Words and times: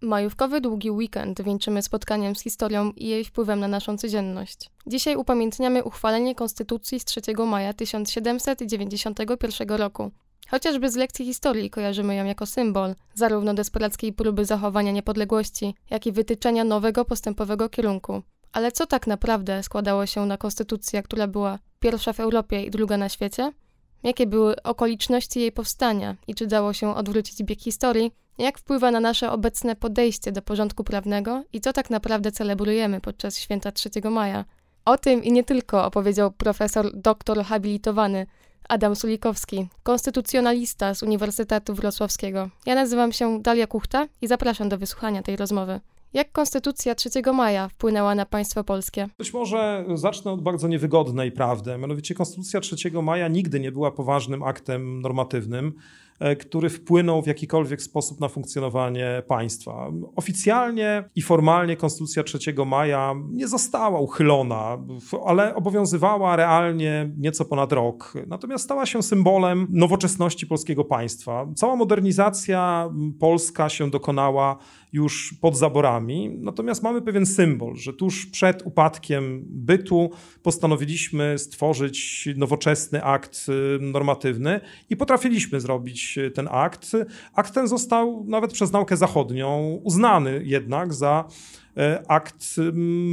Majówkowy 0.00 0.60
długi 0.60 0.90
weekend 0.90 1.42
wieńczymy 1.42 1.82
spotkaniem 1.82 2.36
z 2.36 2.42
historią 2.42 2.92
i 2.96 3.08
jej 3.08 3.24
wpływem 3.24 3.60
na 3.60 3.68
naszą 3.68 3.98
codzienność. 3.98 4.70
Dzisiaj 4.86 5.16
upamiętniamy 5.16 5.84
uchwalenie 5.84 6.34
Konstytucji 6.34 7.00
z 7.00 7.04
3 7.04 7.20
maja 7.46 7.72
1791 7.72 9.68
roku. 9.68 10.10
Chociażby 10.50 10.90
z 10.90 10.96
lekcji 10.96 11.24
historii 11.24 11.70
kojarzymy 11.70 12.14
ją 12.14 12.24
jako 12.24 12.46
symbol 12.46 12.94
zarówno 13.14 13.54
desperackiej 13.54 14.12
próby 14.12 14.44
zachowania 14.44 14.92
niepodległości, 14.92 15.74
jak 15.90 16.06
i 16.06 16.12
wytyczenia 16.12 16.64
nowego 16.64 17.04
postępowego 17.04 17.68
kierunku. 17.68 18.22
Ale 18.52 18.72
co 18.72 18.86
tak 18.86 19.06
naprawdę 19.06 19.62
składało 19.62 20.06
się 20.06 20.26
na 20.26 20.36
konstytucję, 20.36 21.02
która 21.02 21.26
była 21.26 21.58
pierwsza 21.80 22.12
w 22.12 22.20
Europie 22.20 22.62
i 22.62 22.70
druga 22.70 22.96
na 22.96 23.08
świecie? 23.08 23.52
Jakie 24.02 24.26
były 24.26 24.62
okoliczności 24.62 25.40
jej 25.40 25.52
powstania 25.52 26.16
i 26.26 26.34
czy 26.34 26.46
dało 26.46 26.72
się 26.72 26.94
odwrócić 26.94 27.42
bieg 27.42 27.60
historii? 27.60 28.12
Jak 28.38 28.58
wpływa 28.58 28.90
na 28.90 29.00
nasze 29.00 29.30
obecne 29.30 29.76
podejście 29.76 30.32
do 30.32 30.42
porządku 30.42 30.84
prawnego 30.84 31.44
i 31.52 31.60
co 31.60 31.72
tak 31.72 31.90
naprawdę 31.90 32.32
celebrujemy 32.32 33.00
podczas 33.00 33.38
święta 33.38 33.72
3 33.72 33.90
maja? 34.10 34.44
O 34.84 34.98
tym 34.98 35.24
i 35.24 35.32
nie 35.32 35.44
tylko 35.44 35.84
opowiedział 35.84 36.30
profesor 36.30 36.90
doktor 36.94 37.44
habilitowany 37.44 38.26
Adam 38.68 38.96
Sulikowski, 38.96 39.68
konstytucjonalista 39.82 40.94
z 40.94 41.02
Uniwersytetu 41.02 41.74
Wrocławskiego. 41.74 42.50
Ja 42.66 42.74
nazywam 42.74 43.12
się 43.12 43.42
Dalia 43.42 43.66
Kuchta 43.66 44.06
i 44.22 44.26
zapraszam 44.26 44.68
do 44.68 44.78
wysłuchania 44.78 45.22
tej 45.22 45.36
rozmowy. 45.36 45.80
Jak 46.12 46.32
Konstytucja 46.32 46.94
3 46.94 47.08
maja 47.34 47.68
wpłynęła 47.68 48.14
na 48.14 48.26
państwo 48.26 48.64
polskie? 48.64 49.08
Być 49.18 49.32
może 49.32 49.84
zacznę 49.94 50.32
od 50.32 50.42
bardzo 50.42 50.68
niewygodnej 50.68 51.32
prawdy. 51.32 51.78
Mianowicie 51.78 52.14
Konstytucja 52.14 52.60
3 52.60 52.76
maja 53.02 53.28
nigdy 53.28 53.60
nie 53.60 53.72
była 53.72 53.92
poważnym 53.92 54.42
aktem 54.42 55.00
normatywnym. 55.00 55.72
E, 56.20 56.36
który 56.36 56.70
wpłynął 56.70 57.22
w 57.22 57.26
jakikolwiek 57.26 57.82
sposób 57.82 58.20
na 58.20 58.28
funkcjonowanie 58.28 59.22
państwa. 59.28 59.90
Oficjalnie 60.16 61.04
i 61.16 61.22
formalnie 61.22 61.76
Konstytucja 61.76 62.22
3 62.22 62.38
maja 62.66 63.14
nie 63.30 63.48
została 63.48 64.00
uchylona, 64.00 64.78
ale 65.26 65.54
obowiązywała 65.54 66.36
realnie 66.36 67.12
nieco 67.18 67.44
ponad 67.44 67.72
rok. 67.72 68.14
Natomiast 68.26 68.64
stała 68.64 68.86
się 68.86 69.02
symbolem 69.02 69.66
nowoczesności 69.70 70.46
polskiego 70.46 70.84
państwa. 70.84 71.46
Cała 71.56 71.76
modernizacja 71.76 72.90
polska 73.20 73.68
się 73.68 73.90
dokonała 73.90 74.58
już 74.92 75.34
pod 75.40 75.56
zaborami. 75.56 76.30
Natomiast 76.38 76.82
mamy 76.82 77.02
pewien 77.02 77.26
symbol, 77.26 77.76
że 77.76 77.92
tuż 77.92 78.26
przed 78.26 78.66
upadkiem 78.66 79.44
bytu 79.46 80.10
postanowiliśmy 80.42 81.38
stworzyć 81.38 82.28
nowoczesny 82.36 83.04
akt 83.04 83.46
y, 83.48 83.78
normatywny 83.80 84.60
i 84.90 84.96
potrafiliśmy 84.96 85.60
zrobić 85.60 86.18
ten 86.34 86.48
akt. 86.50 86.92
Akt 87.34 87.54
ten 87.54 87.68
został 87.68 88.24
nawet 88.28 88.52
przez 88.52 88.72
naukę 88.72 88.96
zachodnią 88.96 89.80
uznany 89.82 90.42
jednak 90.44 90.94
za 90.94 91.24
e, 91.76 92.02
akt 92.08 92.56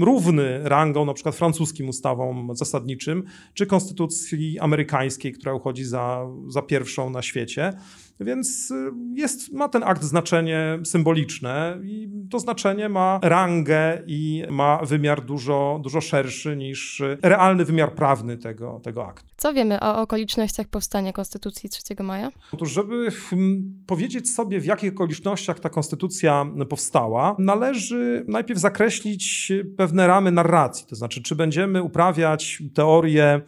równy 0.01 0.59
rangą 0.63 1.05
na 1.05 1.13
przykład 1.13 1.35
francuskim 1.35 1.89
ustawom 1.89 2.49
zasadniczym, 2.53 3.23
czy 3.53 3.65
konstytucji 3.65 4.59
amerykańskiej, 4.59 5.33
która 5.33 5.53
uchodzi 5.53 5.83
za, 5.83 6.27
za 6.47 6.61
pierwszą 6.61 7.09
na 7.09 7.21
świecie. 7.21 7.73
Więc 8.19 8.71
y, 8.71 8.91
jest, 9.13 9.53
ma 9.53 9.69
ten 9.69 9.83
akt 9.83 10.03
znaczenie 10.03 10.79
symboliczne 10.83 11.79
i 11.83 12.09
to 12.31 12.39
znaczenie 12.39 12.89
ma 12.89 13.19
rangę 13.23 14.01
i 14.07 14.43
ma 14.49 14.79
wymiar 14.85 15.25
dużo, 15.25 15.79
dużo 15.83 16.01
szerszy 16.01 16.55
niż 16.55 17.03
realny 17.21 17.65
wymiar 17.65 17.95
prawny 17.95 18.37
tego, 18.37 18.79
tego 18.83 19.07
aktu. 19.07 19.25
Co 19.37 19.53
wiemy 19.53 19.79
o 19.79 20.01
okolicznościach 20.01 20.67
powstania 20.67 21.13
Konstytucji 21.13 21.69
3 21.69 22.03
maja? 22.03 22.31
Otóż, 22.51 22.71
żeby 22.71 23.11
hmm, 23.11 23.83
powiedzieć 23.87 24.33
sobie, 24.33 24.59
w 24.59 24.65
jakich 24.65 24.93
okolicznościach 24.93 25.59
ta 25.59 25.69
konstytucja 25.69 26.45
powstała, 26.69 27.35
należy 27.39 28.25
najpierw 28.27 28.59
zakreślić 28.59 29.51
pewne 29.77 30.07
ramy 30.07 30.31
narracji. 30.31 30.85
To 30.87 30.95
znaczy, 30.95 31.21
czy 31.21 31.35
będziemy 31.35 31.83
uprawiać 31.83 32.63
teorię 32.73 33.41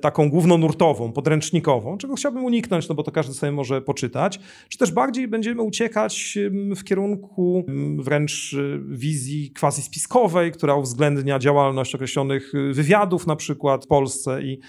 taką 0.00 0.30
głównonurtową, 0.30 1.12
podręcznikową, 1.12 1.98
czego 1.98 2.14
chciałbym 2.14 2.44
uniknąć, 2.44 2.88
no 2.88 2.94
bo 2.94 3.02
to 3.02 3.12
każdy 3.12 3.34
sobie 3.34 3.52
może 3.52 3.82
poczytać, 3.82 4.40
czy 4.68 4.78
też 4.78 4.92
bardziej 4.92 5.28
będziemy 5.28 5.62
uciekać 5.62 6.38
w 6.76 6.84
kierunku 6.84 7.64
wręcz 7.98 8.52
y, 8.52 8.80
wizji 8.88 9.52
quasi 9.60 9.82
spiskowej, 9.82 10.52
która 10.52 10.74
uwzględnia 10.74 11.38
działalność 11.38 11.94
określonych 11.94 12.54
y, 12.54 12.72
wywiadów 12.72 13.26
na 13.26 13.36
przykład 13.36 13.84
w 13.84 13.88
Polsce 13.88 14.42
i 14.42 14.60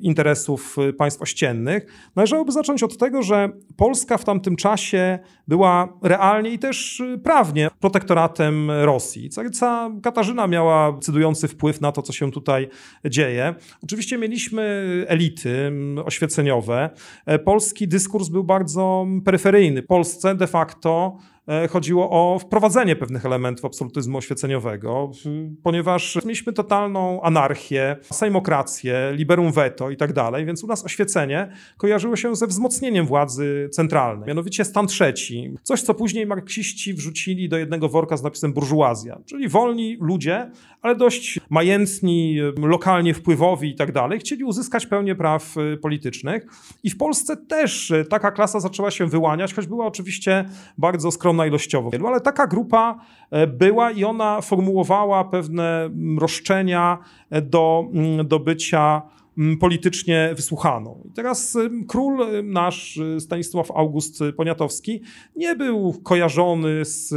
interesów 0.00 0.76
y, 0.88 0.92
państw 0.92 1.22
ościennych. 1.22 1.86
Należałoby 2.16 2.52
zacząć 2.52 2.82
od 2.82 2.98
tego, 2.98 3.22
że 3.22 3.48
Polska 3.76 4.18
w 4.18 4.24
tamtym 4.24 4.56
czasie 4.56 5.18
była 5.48 5.98
realnie 6.02 6.50
i 6.50 6.58
też 6.58 7.00
y, 7.00 7.18
prawnie 7.18 7.68
protektoratem 7.80 8.70
Rosji. 8.70 9.30
Caryca 9.30 9.90
Katarzyna 10.02 10.46
miała 10.46 10.92
decydujący 10.92 11.48
wpływ 11.48 11.80
na 11.80 11.92
to, 11.92 12.02
co 12.02 12.12
się 12.12 12.30
tutaj 12.30 12.68
dzieje. 13.04 13.54
Oczywiście 13.82 14.18
mieliśmy 14.18 14.64
elity 15.08 15.72
oświeceniowe. 16.04 16.90
E, 17.26 17.38
polski 17.38 17.88
dyskurs 17.88 18.28
był 18.28 18.44
bardzo 18.44 19.06
peryferyjny. 19.24 19.82
Polsce 19.82 20.34
de 20.34 20.46
facto 20.46 21.16
chodziło 21.70 22.10
o 22.10 22.38
wprowadzenie 22.38 22.96
pewnych 22.96 23.26
elementów 23.26 23.64
absolutyzmu 23.64 24.18
oświeceniowego, 24.18 25.10
ponieważ 25.62 26.18
mieliśmy 26.24 26.52
totalną 26.52 27.22
anarchię, 27.22 27.96
sejmokrację, 28.02 29.12
liberum 29.12 29.52
veto 29.52 29.90
i 29.90 29.96
tak 29.96 30.12
dalej, 30.12 30.46
więc 30.46 30.64
u 30.64 30.66
nas 30.66 30.84
oświecenie 30.84 31.52
kojarzyło 31.76 32.16
się 32.16 32.36
ze 32.36 32.46
wzmocnieniem 32.46 33.06
władzy 33.06 33.68
centralnej, 33.72 34.28
mianowicie 34.28 34.64
stan 34.64 34.86
trzeci, 34.86 35.54
coś 35.62 35.82
co 35.82 35.94
później 35.94 36.26
marksiści 36.26 36.94
wrzucili 36.94 37.48
do 37.48 37.58
jednego 37.58 37.88
worka 37.88 38.16
z 38.16 38.22
napisem 38.22 38.52
burżuazja, 38.52 39.18
czyli 39.26 39.48
wolni 39.48 39.96
ludzie, 40.00 40.50
ale 40.82 40.96
dość 40.96 41.40
majętni, 41.50 42.38
lokalnie 42.62 43.14
wpływowi 43.14 43.70
i 43.70 43.74
tak 43.74 43.92
dalej, 43.92 44.18
chcieli 44.18 44.44
uzyskać 44.44 44.86
pełnię 44.86 45.14
praw 45.14 45.56
y, 45.56 45.76
politycznych. 45.76 46.46
I 46.82 46.90
w 46.90 46.96
Polsce 46.96 47.36
też 47.36 47.92
taka 48.10 48.30
klasa 48.30 48.60
zaczęła 48.60 48.90
się 48.90 49.06
wyłaniać, 49.06 49.54
choć 49.54 49.66
była 49.66 49.86
oczywiście 49.86 50.44
bardzo 50.78 51.10
skromna 51.10 51.33
ogromna 51.34 51.46
ilościowo, 51.46 51.90
ale 52.06 52.20
taka 52.20 52.46
grupa 52.46 53.00
e, 53.30 53.46
była 53.46 53.90
i 53.90 54.04
ona 54.04 54.40
formułowała 54.40 55.24
pewne 55.24 55.84
mm, 55.84 56.18
roszczenia 56.18 56.98
e, 57.30 57.42
do, 57.42 57.88
mm, 57.92 58.28
do 58.28 58.38
bycia 58.38 59.02
mm, 59.38 59.58
politycznie 59.58 60.30
wysłuchaną. 60.36 61.02
I 61.04 61.10
teraz 61.12 61.58
król 61.88 62.18
nasz, 62.42 63.00
Stanisław 63.18 63.70
August 63.70 64.20
Poniatowski, 64.36 65.00
nie 65.36 65.56
był 65.56 65.94
kojarzony 66.02 66.84
z 66.84 67.14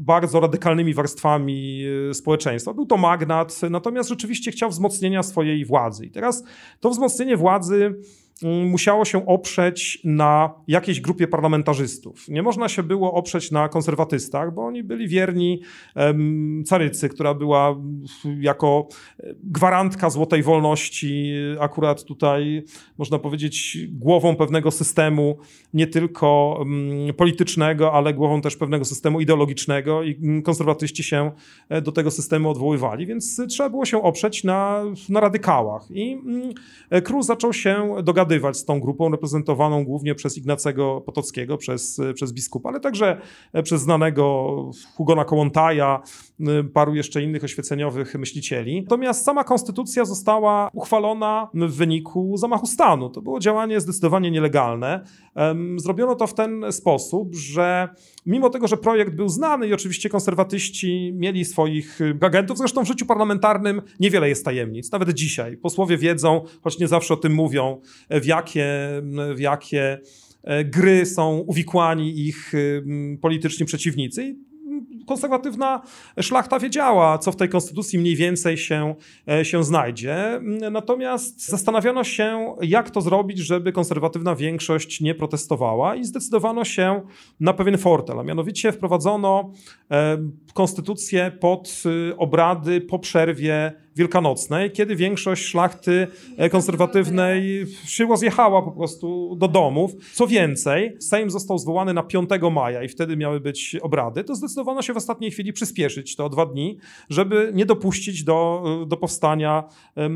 bardzo 0.00 0.40
radykalnymi 0.40 0.94
warstwami 0.94 1.84
e, 2.10 2.14
społeczeństwa. 2.14 2.74
Był 2.74 2.86
to 2.86 2.96
magnat, 2.96 3.60
natomiast 3.70 4.08
rzeczywiście 4.08 4.50
chciał 4.50 4.70
wzmocnienia 4.70 5.22
swojej 5.22 5.64
władzy. 5.64 6.06
I 6.06 6.10
teraz 6.10 6.44
to 6.80 6.90
wzmocnienie 6.90 7.36
władzy 7.36 7.94
musiało 8.44 9.04
się 9.04 9.26
oprzeć 9.26 10.00
na 10.04 10.54
jakiejś 10.68 11.00
grupie 11.00 11.28
parlamentarzystów. 11.28 12.28
Nie 12.28 12.42
można 12.42 12.68
się 12.68 12.82
było 12.82 13.12
oprzeć 13.12 13.50
na 13.50 13.68
konserwatystach, 13.68 14.54
bo 14.54 14.66
oni 14.66 14.82
byli 14.82 15.08
wierni 15.08 15.60
carycy, 16.66 17.08
która 17.08 17.34
była 17.34 17.76
jako 18.40 18.88
gwarantka 19.44 20.10
złotej 20.10 20.42
wolności, 20.42 21.32
akurat 21.60 22.04
tutaj 22.04 22.62
można 22.98 23.18
powiedzieć 23.18 23.78
głową 23.90 24.36
pewnego 24.36 24.70
systemu, 24.70 25.38
nie 25.74 25.86
tylko 25.86 26.56
um, 26.58 27.14
politycznego, 27.16 27.92
ale 27.92 28.14
głową 28.14 28.40
też 28.40 28.56
pewnego 28.56 28.84
systemu 28.84 29.20
ideologicznego 29.20 30.02
i 30.02 30.42
konserwatyści 30.42 31.02
się 31.02 31.32
e, 31.68 31.82
do 31.82 31.92
tego 31.92 32.10
systemu 32.10 32.50
odwoływali, 32.50 33.06
więc 33.06 33.40
trzeba 33.48 33.70
było 33.70 33.84
się 33.84 34.02
oprzeć 34.02 34.44
na, 34.44 34.84
na 35.08 35.20
radykałach. 35.20 35.82
I 35.90 36.18
król 37.04 37.22
zaczął 37.22 37.52
się 37.52 37.94
dogadywać 38.02 38.33
dogadywać 38.34 38.56
z 38.56 38.64
tą 38.64 38.80
grupą 38.80 39.10
reprezentowaną 39.10 39.84
głównie 39.84 40.14
przez 40.14 40.38
Ignacego 40.38 41.00
Potockiego, 41.00 41.56
przez, 41.56 42.00
przez 42.14 42.32
biskupa, 42.32 42.68
ale 42.68 42.80
także 42.80 43.20
przez 43.62 43.82
znanego 43.82 44.54
Hugona 44.96 45.24
Kołątaja, 45.24 46.02
paru 46.72 46.94
jeszcze 46.94 47.22
innych 47.22 47.44
oświeceniowych 47.44 48.14
myślicieli. 48.14 48.82
Natomiast 48.82 49.24
sama 49.24 49.44
konstytucja 49.44 50.04
została 50.04 50.70
uchwalona 50.72 51.48
w 51.54 51.76
wyniku 51.76 52.36
zamachu 52.36 52.66
stanu. 52.66 53.10
To 53.10 53.22
było 53.22 53.40
działanie 53.40 53.80
zdecydowanie 53.80 54.30
nielegalne. 54.30 55.04
Zrobiono 55.76 56.14
to 56.14 56.26
w 56.26 56.34
ten 56.34 56.64
sposób, 56.70 57.34
że 57.34 57.88
mimo 58.26 58.50
tego, 58.50 58.68
że 58.68 58.76
projekt 58.76 59.14
był 59.14 59.28
znany 59.28 59.68
i 59.68 59.74
oczywiście 59.74 60.08
konserwatyści 60.08 61.12
mieli 61.14 61.44
swoich 61.44 61.98
agentów, 62.20 62.58
zresztą 62.58 62.84
w 62.84 62.88
życiu 62.88 63.06
parlamentarnym 63.06 63.82
niewiele 64.00 64.28
jest 64.28 64.44
tajemnic, 64.44 64.92
nawet 64.92 65.10
dzisiaj. 65.10 65.56
Posłowie 65.56 65.98
wiedzą, 65.98 66.44
choć 66.62 66.78
nie 66.78 66.88
zawsze 66.88 67.14
o 67.14 67.16
tym 67.16 67.34
mówią, 67.34 67.80
w 68.20 68.26
jakie, 68.26 68.66
w 69.34 69.40
jakie 69.40 70.00
e, 70.42 70.64
gry 70.64 71.06
są 71.06 71.38
uwikłani 71.38 72.26
ich 72.26 72.52
polityczni 73.20 73.66
przeciwnicy 73.66 74.36
konserwatywna 75.06 75.82
szlachta 76.20 76.58
wiedziała, 76.58 77.18
co 77.18 77.32
w 77.32 77.36
tej 77.36 77.48
konstytucji 77.48 77.98
mniej 77.98 78.16
więcej 78.16 78.56
się, 78.56 78.94
się 79.42 79.64
znajdzie. 79.64 80.40
Natomiast 80.70 81.48
zastanawiano 81.48 82.04
się, 82.04 82.56
jak 82.62 82.90
to 82.90 83.00
zrobić, 83.00 83.38
żeby 83.38 83.72
konserwatywna 83.72 84.34
większość 84.34 85.00
nie 85.00 85.14
protestowała 85.14 85.96
i 85.96 86.04
zdecydowano 86.04 86.64
się 86.64 87.02
na 87.40 87.52
pewien 87.52 87.78
fortel, 87.78 88.20
a 88.20 88.22
mianowicie 88.22 88.72
wprowadzono 88.72 89.52
konstytucję 90.54 91.32
pod 91.40 91.82
obrady 92.16 92.80
po 92.80 92.98
przerwie 92.98 93.83
wielkanocnej, 93.96 94.70
kiedy 94.70 94.96
większość 94.96 95.44
szlachty 95.44 96.06
e, 96.36 96.50
konserwatywnej 96.50 97.66
się 97.84 98.06
rozjechała 98.06 98.62
po 98.62 98.72
prostu 98.72 99.36
do 99.36 99.48
domów. 99.48 99.90
Co 100.14 100.26
więcej, 100.26 100.96
Sejm 101.00 101.30
został 101.30 101.58
zwołany 101.58 101.94
na 101.94 102.02
5 102.02 102.30
maja 102.52 102.82
i 102.82 102.88
wtedy 102.88 103.16
miały 103.16 103.40
być 103.40 103.76
obrady, 103.82 104.24
to 104.24 104.34
zdecydowano 104.34 104.82
się 104.82 104.92
w 104.92 104.96
ostatniej 104.96 105.30
chwili 105.30 105.52
przyspieszyć 105.52 106.16
to 106.16 106.24
o 106.24 106.28
dwa 106.28 106.46
dni, 106.46 106.78
żeby 107.10 107.52
nie 107.54 107.66
dopuścić 107.66 108.24
do, 108.24 108.64
e, 108.82 108.86
do 108.86 108.96
powstania 108.96 109.64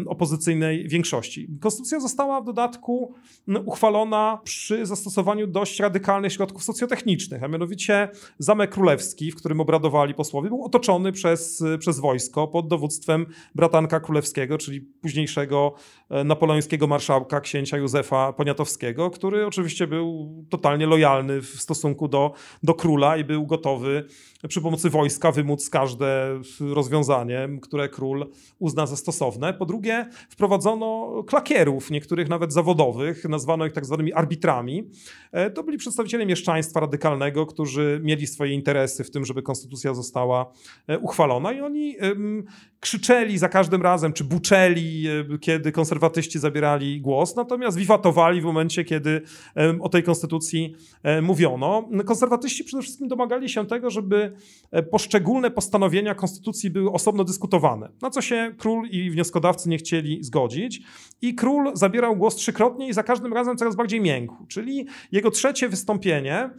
opozycyjnej 0.06 0.88
większości. 0.88 1.48
Konstytucja 1.60 2.00
została 2.00 2.40
w 2.40 2.44
dodatku 2.44 3.14
uchwalona 3.64 4.40
przy 4.44 4.86
zastosowaniu 4.86 5.46
dość 5.46 5.80
radykalnych 5.80 6.32
środków 6.32 6.62
socjotechnicznych, 6.62 7.44
a 7.44 7.48
mianowicie 7.48 8.08
Zamek 8.38 8.70
Królewski, 8.70 9.32
w 9.32 9.36
którym 9.36 9.60
obradowali 9.60 10.14
posłowie, 10.14 10.48
był 10.48 10.64
otoczony 10.64 11.12
przez, 11.12 11.64
przez 11.78 12.00
wojsko 12.00 12.48
pod 12.48 12.68
dowództwem 12.68 13.26
brata 13.54 13.67
bratanka 13.68 14.00
królewskiego, 14.00 14.58
czyli 14.58 14.80
późniejszego 14.80 15.74
napoleońskiego 16.24 16.86
marszałka, 16.86 17.40
księcia 17.40 17.76
Józefa 17.76 18.32
Poniatowskiego, 18.32 19.10
który 19.10 19.46
oczywiście 19.46 19.86
był 19.86 20.34
totalnie 20.50 20.86
lojalny 20.86 21.42
w 21.42 21.46
stosunku 21.46 22.08
do, 22.08 22.32
do 22.62 22.74
króla 22.74 23.16
i 23.16 23.24
był 23.24 23.46
gotowy 23.46 24.04
przy 24.48 24.60
pomocy 24.60 24.90
wojska 24.90 25.32
wymóc 25.32 25.70
każde 25.70 26.40
rozwiązanie, 26.60 27.48
które 27.62 27.88
król 27.88 28.30
uzna 28.58 28.86
za 28.86 28.96
stosowne. 28.96 29.54
Po 29.54 29.66
drugie, 29.66 30.06
wprowadzono 30.30 31.22
klakierów, 31.26 31.90
niektórych 31.90 32.28
nawet 32.28 32.52
zawodowych, 32.52 33.24
nazwano 33.24 33.66
ich 33.66 33.72
tak 33.72 33.86
zwanymi 33.86 34.12
arbitrami. 34.12 34.90
E, 35.32 35.50
to 35.50 35.62
byli 35.62 35.78
przedstawiciele 35.78 36.26
mieszczaństwa 36.26 36.80
radykalnego, 36.80 37.46
którzy 37.46 38.00
mieli 38.04 38.26
swoje 38.26 38.54
interesy 38.54 39.04
w 39.04 39.10
tym, 39.10 39.24
żeby 39.24 39.42
konstytucja 39.42 39.94
została 39.94 40.52
e, 40.86 40.98
uchwalona 40.98 41.52
i 41.52 41.60
oni 41.60 41.96
krzyczeli 42.80 43.38
za 43.38 43.48
każdym 43.48 43.82
razem, 43.82 44.12
czy 44.12 44.24
buczeli, 44.24 45.08
e, 45.08 45.38
kiedy 45.38 45.72
konserwatyści 45.98 46.38
zabierali 46.38 47.00
głos, 47.00 47.36
natomiast 47.36 47.76
wiwatowali 47.76 48.40
w 48.40 48.44
momencie, 48.44 48.84
kiedy 48.84 49.22
o 49.80 49.88
tej 49.88 50.02
konstytucji 50.02 50.74
mówiono. 51.22 51.88
Konserwatyści 52.06 52.64
przede 52.64 52.82
wszystkim 52.82 53.08
domagali 53.08 53.48
się 53.48 53.66
tego, 53.66 53.90
żeby 53.90 54.32
E, 54.70 54.82
poszczególne 54.82 55.50
postanowienia 55.50 56.14
konstytucji 56.14 56.70
były 56.70 56.92
osobno 56.92 57.24
dyskutowane, 57.24 57.88
na 58.02 58.10
co 58.10 58.22
się 58.22 58.54
król 58.58 58.88
i 58.90 59.10
wnioskodawcy 59.10 59.68
nie 59.68 59.78
chcieli 59.78 60.24
zgodzić. 60.24 60.80
I 61.22 61.34
król 61.34 61.70
zabierał 61.74 62.16
głos 62.16 62.36
trzykrotnie 62.36 62.88
i 62.88 62.92
za 62.92 63.02
każdym 63.02 63.32
razem 63.32 63.56
coraz 63.56 63.76
bardziej 63.76 64.00
miękł. 64.00 64.46
Czyli 64.48 64.86
jego 65.12 65.30
trzecie 65.30 65.68
wystąpienie 65.68 66.50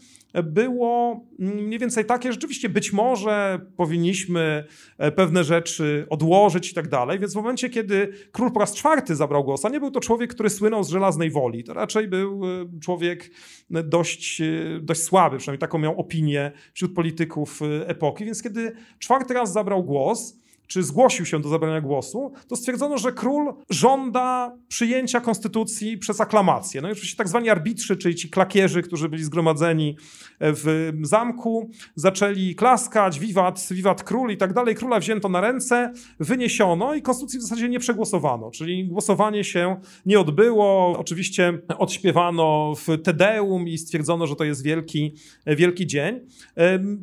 było 0.44 1.26
mniej 1.40 1.80
więcej 1.80 2.06
takie, 2.06 2.32
rzeczywiście 2.32 2.70
być 2.70 2.94
może 2.94 3.60
powinniśmy 3.78 4.64
e, 4.98 5.12
pewne 5.12 5.44
rzeczy 5.44 6.06
odłożyć 6.10 6.72
i 6.72 6.74
tak 6.74 6.88
dalej. 6.88 7.20
Więc 7.20 7.34
w 7.34 7.36
momencie, 7.36 7.70
kiedy 7.70 8.14
król 8.32 8.52
po 8.52 8.60
raz 8.60 8.74
czwarty 8.74 9.16
zabrał 9.30 9.44
głos, 9.44 9.66
a 9.66 9.70
nie 9.70 9.80
był 9.80 9.92
to 9.92 10.00
człowiek, 10.00 10.34
który 10.34 10.50
słynął 10.50 10.84
z 10.84 10.90
żelaznej 10.90 11.32
woli, 11.32 11.64
to 11.64 11.74
raczej 11.74 12.08
był 12.08 12.42
e, 12.46 12.80
człowiek 12.82 13.32
dość, 13.70 14.42
dość 14.82 15.02
słaby, 15.02 15.38
przynajmniej 15.38 15.60
taką 15.60 15.78
miał 15.78 16.00
opinię 16.00 16.52
wśród 16.74 16.94
polityków 16.96 17.60
epoki, 17.86 18.26
więc 18.26 18.44
kiedy 18.44 18.76
czwarty 19.00 19.34
raz 19.34 19.54
zabrał 19.54 19.84
głos, 19.84 20.39
czy 20.70 20.84
zgłosił 20.84 21.26
się 21.26 21.40
do 21.40 21.50
zabrania 21.50 21.82
głosu, 21.82 22.32
to 22.48 22.56
stwierdzono, 22.56 22.98
że 22.98 23.12
król 23.12 23.54
żąda 23.70 24.58
przyjęcia 24.68 25.22
konstytucji 25.22 25.98
przez 25.98 26.22
aklamację. 26.22 26.82
No 26.82 26.90
i 26.90 26.92
oczywiście 26.92 27.18
tak 27.18 27.28
zwani 27.28 27.50
arbitrzy, 27.50 27.98
czyli 27.98 28.16
ci 28.16 28.30
klakierzy, 28.30 28.82
którzy 28.82 29.10
byli 29.10 29.24
zgromadzeni 29.24 29.98
w 30.40 30.92
zamku, 31.02 31.70
zaczęli 31.96 32.56
klaskać, 32.56 33.20
wiwat, 33.20 33.68
wiwat 33.72 34.04
król 34.04 34.32
i 34.32 34.38
tak 34.38 34.54
dalej. 34.54 34.76
Króla 34.76 35.00
wzięto 35.00 35.30
na 35.30 35.42
ręce, 35.42 35.94
wyniesiono 36.20 36.96
i 36.96 37.02
konstytucji 37.02 37.40
w 37.40 37.42
zasadzie 37.42 37.70
nie 37.70 37.80
przegłosowano, 37.80 38.52
czyli 38.52 38.88
głosowanie 38.88 39.44
się 39.44 39.76
nie 40.06 40.20
odbyło. 40.20 41.00
Oczywiście 41.00 41.60
odśpiewano 41.78 42.74
w 42.76 43.02
Tedeum 43.04 43.68
i 43.68 43.78
stwierdzono, 43.78 44.28
że 44.28 44.36
to 44.36 44.44
jest 44.44 44.64
wielki, 44.64 45.14
wielki 45.46 45.88
dzień. 45.88 46.20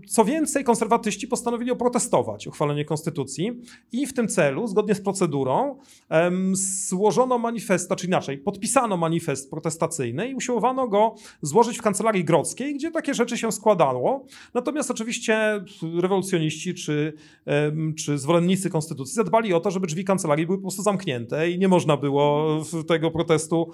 Co 0.08 0.24
więcej, 0.24 0.64
konserwatyści 0.64 1.28
postanowili 1.28 1.70
oprotestować 1.70 2.46
uchwalenie 2.46 2.84
konstytucji 2.84 3.55
i 3.92 4.06
w 4.06 4.14
tym 4.14 4.28
celu, 4.28 4.66
zgodnie 4.66 4.94
z 4.94 5.00
procedurą, 5.00 5.78
złożono 6.88 7.38
manifest, 7.38 7.90
czy 7.96 8.06
inaczej, 8.06 8.38
podpisano 8.38 8.96
manifest 8.96 9.50
protestacyjny 9.50 10.28
i 10.28 10.34
usiłowano 10.34 10.88
go 10.88 11.14
złożyć 11.42 11.78
w 11.78 11.82
kancelarii 11.82 12.24
grodzkiej, 12.24 12.74
gdzie 12.74 12.90
takie 12.90 13.14
rzeczy 13.14 13.38
się 13.38 13.52
składało. 13.52 14.24
Natomiast 14.54 14.90
oczywiście 14.90 15.64
rewolucjoniści 16.00 16.74
czy, 16.74 17.12
czy 17.98 18.18
zwolennicy 18.18 18.70
konstytucji 18.70 19.14
zadbali 19.14 19.54
o 19.54 19.60
to, 19.60 19.70
żeby 19.70 19.86
drzwi 19.86 20.04
kancelarii 20.04 20.46
były 20.46 20.58
po 20.58 20.62
prostu 20.62 20.82
zamknięte 20.82 21.50
i 21.50 21.58
nie 21.58 21.68
można 21.68 21.96
było 21.96 22.46
tego 22.88 23.10
protestu 23.10 23.70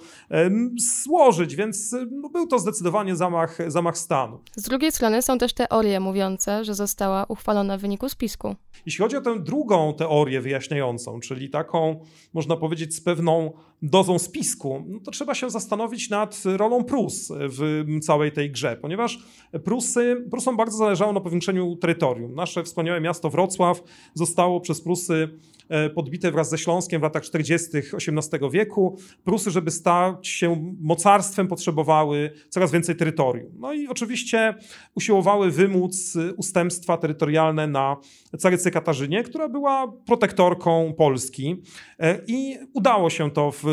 złożyć, 1.03 1.55
więc 1.55 1.95
no, 2.11 2.29
był 2.29 2.47
to 2.47 2.59
zdecydowanie 2.59 3.15
zamach, 3.15 3.57
zamach 3.67 3.97
stanu. 3.97 4.39
Z 4.55 4.61
drugiej 4.61 4.91
strony 4.91 5.21
są 5.21 5.37
też 5.37 5.53
teorie 5.53 5.99
mówiące, 5.99 6.65
że 6.65 6.75
została 6.75 7.25
uchwalona 7.25 7.77
w 7.77 7.81
wyniku 7.81 8.09
spisku. 8.09 8.55
Jeśli 8.85 9.03
chodzi 9.03 9.17
o 9.17 9.21
tę 9.21 9.39
drugą 9.39 9.72
teorię 9.97 10.41
wyjaśniającą, 10.41 11.19
czyli 11.19 11.49
taką, 11.49 11.99
można 12.33 12.57
powiedzieć, 12.57 12.95
z 12.95 13.01
pewną 13.01 13.51
dozą 13.83 14.19
spisku, 14.19 14.83
no 14.87 14.99
to 14.99 15.11
trzeba 15.11 15.35
się 15.35 15.49
zastanowić 15.49 16.09
nad 16.09 16.43
rolą 16.45 16.83
Prus 16.83 17.31
w 17.31 17.85
całej 18.01 18.31
tej 18.31 18.51
grze, 18.51 18.77
ponieważ 18.81 19.19
Prusy, 19.63 20.25
Prusom 20.31 20.57
bardzo 20.57 20.77
zależało 20.77 21.13
na 21.13 21.21
powiększeniu 21.21 21.75
terytorium. 21.75 22.35
Nasze 22.35 22.63
wspaniałe 22.63 23.01
miasto 23.01 23.29
Wrocław 23.29 23.83
zostało 24.13 24.61
przez 24.61 24.81
Prusy 24.81 25.29
e, 25.69 25.89
podbite 25.89 26.31
wraz 26.31 26.49
ze 26.49 26.57
Śląskiem 26.57 27.01
w 27.01 27.03
latach 27.03 27.23
40. 27.23 27.67
XVIII 27.77 28.51
wieku. 28.51 28.97
Prusy, 29.23 29.51
żeby 29.51 29.71
stać 29.71 30.27
się 30.27 30.73
mocarstwem, 30.81 31.47
potrzebowały 31.47 32.31
coraz 32.49 32.71
więcej 32.71 32.95
terytorium. 32.95 33.51
No 33.59 33.73
i 33.73 33.87
oczywiście 33.87 34.55
usiłowały 34.95 35.51
wymóc 35.51 36.17
ustępstwa 36.37 36.97
terytorialne 36.97 37.67
na 37.67 37.97
carycy 38.39 38.71
Katarzynie, 38.71 39.23
która 39.23 39.49
była 39.49 39.93
protektorką 40.05 40.93
Polski 40.97 41.61
e, 41.99 42.19
i 42.27 42.57
udało 42.73 43.09
się 43.09 43.31
to 43.31 43.51
w 43.51 43.72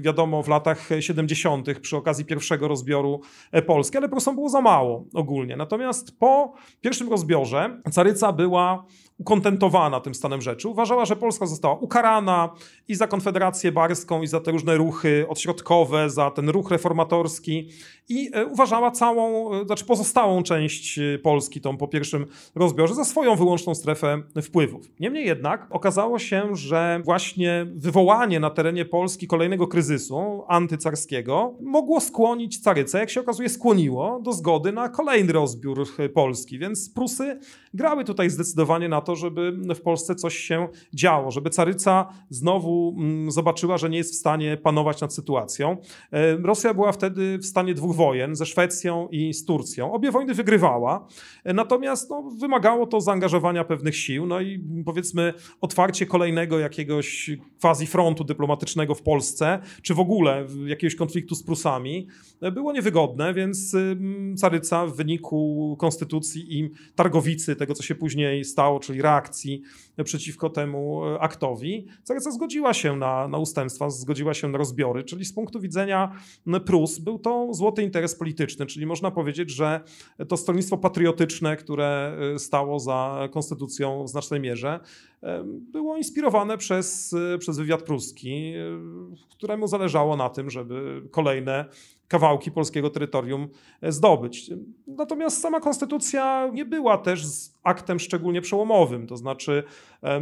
wiadomo, 0.00 0.42
w 0.42 0.48
latach 0.48 0.88
70. 1.00 1.80
przy 1.80 1.96
okazji 1.96 2.24
pierwszego 2.24 2.68
rozbioru 2.68 3.20
e, 3.52 3.62
Polski, 3.62 3.96
ale 3.98 4.08
Prusom 4.08 4.34
było 4.34 4.48
za 4.48 4.60
mało 4.60 5.04
ogólnie. 5.14 5.56
Natomiast 5.56 6.18
po 6.18 6.52
pierwszym 6.80 7.10
rozbiorze 7.10 7.80
caryca 7.90 8.32
była 8.32 8.84
ukontentowana 9.18 10.00
tym 10.00 10.14
stanem 10.14 10.42
rzeczy. 10.42 10.68
Uważała, 10.68 11.04
że 11.04 11.16
Polska 11.16 11.46
została 11.46 11.74
ukarana 11.74 12.50
i 12.88 12.94
za 12.94 13.06
Konfederację 13.06 13.72
Barską, 13.72 14.22
i 14.22 14.26
za 14.26 14.40
te 14.40 14.50
różne 14.50 14.76
ruchy 14.76 15.26
odśrodkowe, 15.28 16.10
za 16.10 16.30
ten 16.30 16.48
ruch 16.48 16.70
reformatorski 16.70 17.68
i 18.08 18.30
e, 18.32 18.46
uważała 18.46 18.90
całą, 18.90 19.54
e, 19.54 19.64
znaczy 19.64 19.84
pozostałą 19.84 20.42
część 20.42 20.98
e, 20.98 21.18
Polski, 21.18 21.60
tą 21.60 21.76
po 21.76 21.88
pierwszym 21.88 22.26
rozbiorze, 22.54 22.94
za 22.94 23.04
swoją 23.04 23.36
wyłączną 23.36 23.74
strefę 23.74 24.22
wpływów. 24.42 24.90
Niemniej 25.00 25.26
jednak 25.26 25.66
okazało 25.70 26.18
się, 26.18 26.56
że 26.56 27.00
właśnie 27.04 27.66
wywołanie 27.74 28.40
na 28.40 28.50
terenie 28.50 28.84
Polski 28.84 29.26
kolejnego 29.26 29.66
kryzysu 29.66 30.44
antycarskiego 30.48 31.54
mogło 31.60 32.00
skłonić 32.00 32.58
carycę, 32.58 32.98
jak 32.98 33.10
się 33.10 33.20
okazuje 33.20 33.48
skłoniło 33.48 34.20
do 34.22 34.32
zgody 34.32 34.72
na 34.72 34.88
kolejny 34.88 35.32
rozbiór 35.32 35.86
Polski, 36.14 36.58
więc 36.58 36.90
Prusy 36.90 37.40
grały 37.74 38.04
tutaj 38.04 38.30
zdecydowanie 38.30 38.88
na 38.88 39.00
to, 39.08 39.16
żeby 39.16 39.52
w 39.74 39.80
Polsce 39.80 40.14
coś 40.14 40.36
się 40.36 40.68
działo, 40.94 41.30
żeby 41.30 41.50
caryca 41.50 42.08
znowu 42.30 42.94
mm, 42.98 43.30
zobaczyła, 43.30 43.78
że 43.78 43.90
nie 43.90 43.98
jest 43.98 44.12
w 44.12 44.16
stanie 44.16 44.56
panować 44.56 45.00
nad 45.00 45.14
sytuacją. 45.14 45.76
Rosja 46.42 46.74
była 46.74 46.92
wtedy 46.92 47.38
w 47.38 47.46
stanie 47.46 47.74
dwóch 47.74 47.96
wojen 47.96 48.36
ze 48.36 48.46
Szwecją 48.46 49.08
i 49.10 49.34
z 49.34 49.44
Turcją. 49.44 49.92
Obie 49.92 50.10
wojny 50.10 50.34
wygrywała, 50.34 51.06
natomiast 51.44 52.10
no, 52.10 52.22
wymagało 52.22 52.86
to 52.86 53.00
zaangażowania 53.00 53.64
pewnych 53.64 53.96
sił, 53.96 54.26
no 54.26 54.40
i 54.40 54.64
powiedzmy 54.84 55.34
otwarcie 55.60 56.06
kolejnego 56.06 56.58
jakiegoś 56.58 57.30
quasi 57.60 57.86
frontu 57.86 58.24
dyplomatycznego 58.24 58.94
w 58.94 59.02
Polsce, 59.02 59.58
czy 59.82 59.94
w 59.94 60.00
ogóle 60.00 60.46
jakiegoś 60.66 60.94
konfliktu 60.94 61.34
z 61.34 61.42
Prusami, 61.42 62.08
było 62.52 62.72
niewygodne, 62.72 63.34
więc 63.34 63.76
caryca 64.36 64.86
w 64.86 64.96
wyniku 64.96 65.76
konstytucji 65.78 66.58
i 66.58 66.70
targowicy, 66.94 67.56
tego 67.56 67.74
co 67.74 67.82
się 67.82 67.94
później 67.94 68.44
stało, 68.44 68.80
czyli 68.80 68.97
reakcji 69.02 69.62
przeciwko 70.04 70.50
temu 70.50 71.04
e, 71.04 71.20
aktowi, 71.20 71.86
caryca 72.04 72.30
zgodziła 72.30 72.74
się 72.74 72.96
na, 72.96 73.28
na 73.28 73.38
ustępstwa, 73.38 73.90
zgodziła 73.90 74.34
się 74.34 74.48
na 74.48 74.58
rozbiory, 74.58 75.04
czyli 75.04 75.24
z 75.24 75.32
punktu 75.32 75.60
widzenia 75.60 76.12
Prus 76.66 76.98
był 76.98 77.18
to 77.18 77.48
złoty 77.54 77.82
interes 77.82 78.14
polityczny, 78.14 78.66
czyli 78.66 78.86
można 78.86 79.10
powiedzieć, 79.10 79.50
że 79.50 79.80
to 80.28 80.36
stronnictwo 80.36 80.78
patriotyczne, 80.78 81.56
które 81.56 82.18
stało 82.38 82.80
za 82.80 83.28
konstytucją 83.32 84.04
w 84.04 84.08
znacznej 84.08 84.40
mierze, 84.40 84.80
było 85.72 85.96
inspirowane 85.96 86.58
przez, 86.58 87.14
przez 87.38 87.58
wywiad 87.58 87.82
pruski, 87.82 88.52
któremu 89.30 89.66
zależało 89.66 90.16
na 90.16 90.28
tym, 90.28 90.50
żeby 90.50 91.02
kolejne 91.10 91.64
kawałki 92.08 92.50
polskiego 92.50 92.90
terytorium 92.90 93.48
e, 93.80 93.92
zdobyć. 93.92 94.50
Natomiast 94.86 95.40
sama 95.40 95.60
konstytucja 95.60 96.50
nie 96.52 96.64
była 96.64 96.98
też 96.98 97.22
aktem 97.62 97.98
szczególnie 97.98 98.40
przełomowym, 98.40 99.06
to 99.06 99.16
znaczy 99.16 99.62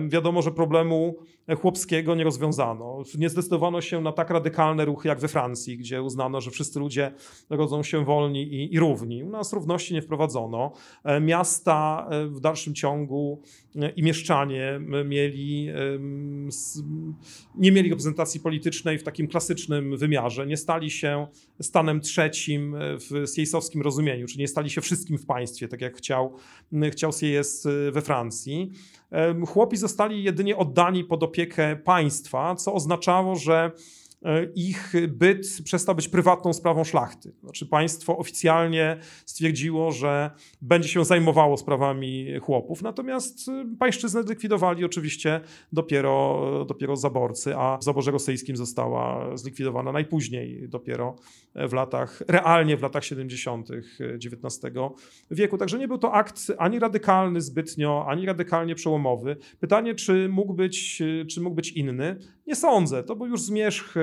wiadomo, 0.09 0.43
że 0.43 0.51
problemu 0.51 1.17
chłopskiego 1.61 2.15
nie 2.15 2.25
rozwiązano. 2.25 3.03
Nie 3.19 3.29
zdecydowano 3.29 3.81
się 3.81 4.01
na 4.01 4.13
tak 4.13 4.31
radykalne 4.31 4.85
ruchy 4.85 5.09
jak 5.09 5.21
we 5.21 5.29
Francji, 5.29 5.79
gdzie 5.79 6.03
uznano, 6.03 6.41
że 6.41 6.51
wszyscy 6.51 6.79
ludzie 6.79 7.13
rodzą 7.51 7.83
się 7.83 8.05
wolni 8.05 8.43
i, 8.43 8.75
i 8.75 8.81
równi. 8.81 9.25
U 9.25 9.31
nas 9.31 9.53
równości 9.53 9.95
nie 9.95 10.03
wprowadzono. 10.03 10.73
E, 11.05 11.21
miasta 11.21 12.09
e, 12.11 12.27
w 12.27 12.41
dalszym 12.41 12.75
ciągu 12.75 13.43
i 13.97 14.03
mieszczanie 14.03 14.81
mieli, 15.05 15.69
nie 17.55 17.73
mieli 17.73 17.91
reprezentacji 17.91 18.41
politycznej 18.41 18.99
w 18.99 19.03
takim 19.03 19.29
klasycznym 19.29 19.97
wymiarze. 19.97 20.47
Nie 20.47 20.57
stali 20.57 20.91
się 20.91 21.27
stanem 21.77 22.01
trzecim 22.01 22.77
w 22.79 23.27
siejsowskim 23.37 23.83
rozumieniu, 23.83 24.27
czyli 24.27 24.41
nie 24.41 24.49
stali 24.49 24.71
się 24.71 24.81
wszystkim 24.81 25.19
w 25.19 25.27
państwie, 25.27 25.69
tak 25.69 25.81
jak 25.81 25.97
chciał, 25.97 26.35
chciał 26.91 27.13
Sieyes 27.13 27.69
we 27.93 28.03
Francji. 28.03 28.71
Chłopi 29.47 29.77
zostali 29.77 30.23
jedynie 30.23 30.57
oddani 30.57 31.05
pod 31.05 31.23
opiekę 31.23 31.77
państwa, 31.77 32.55
co 32.55 32.73
oznaczało, 32.73 33.37
że 33.37 33.71
E, 33.71 34.06
ich 34.55 34.93
byt 35.09 35.47
przestał 35.65 35.95
być 35.95 36.09
prywatną 36.09 36.53
sprawą 36.53 36.85
szlachty. 36.85 37.33
Znaczy 37.43 37.67
państwo 37.67 38.19
oficjalnie 38.19 38.99
stwierdziło, 39.27 39.93
że 39.93 40.31
będzie 40.63 40.89
się 40.89 41.05
zajmowało 41.05 41.57
sprawami 41.57 42.39
chłopów, 42.41 42.83
natomiast 42.83 43.49
e, 43.49 43.65
pańszczyznę 43.79 44.23
zlikwidowali 44.23 44.85
oczywiście 44.85 45.41
dopiero, 45.73 46.65
dopiero 46.69 46.97
zaborcy, 46.97 47.57
a 47.57 47.79
w 47.79 47.85
zaborze 47.85 48.11
rosyjskim 48.11 48.57
została 48.57 49.37
zlikwidowana 49.37 49.93
najpóźniej 49.93 50.69
dopiero 50.69 51.17
w 51.55 51.73
latach, 51.73 52.23
realnie 52.29 52.77
w 52.77 52.83
latach 52.83 53.05
70. 53.05 53.69
XIX 54.25 54.61
wieku. 55.31 55.59
Także 55.59 55.79
nie 55.79 55.89
był 55.89 55.99
to 55.99 56.13
akt 56.13 56.53
ani 56.59 56.79
radykalny 56.79 57.41
zbytnio, 57.41 58.05
ani 58.09 58.27
radykalnie 58.27 58.75
przełomowy. 58.75 59.37
Pytanie, 59.61 59.95
czy 59.95 60.29
mógł 60.29 60.55
być, 60.55 61.03
czy 61.29 61.41
mógł 61.41 61.57
być 61.57 61.73
inny? 61.73 62.19
Nie 62.47 62.57
sądzę. 62.57 63.05
To 63.05 63.17
był 63.17 63.27
już 63.27 63.41
zmierzch 63.41 63.95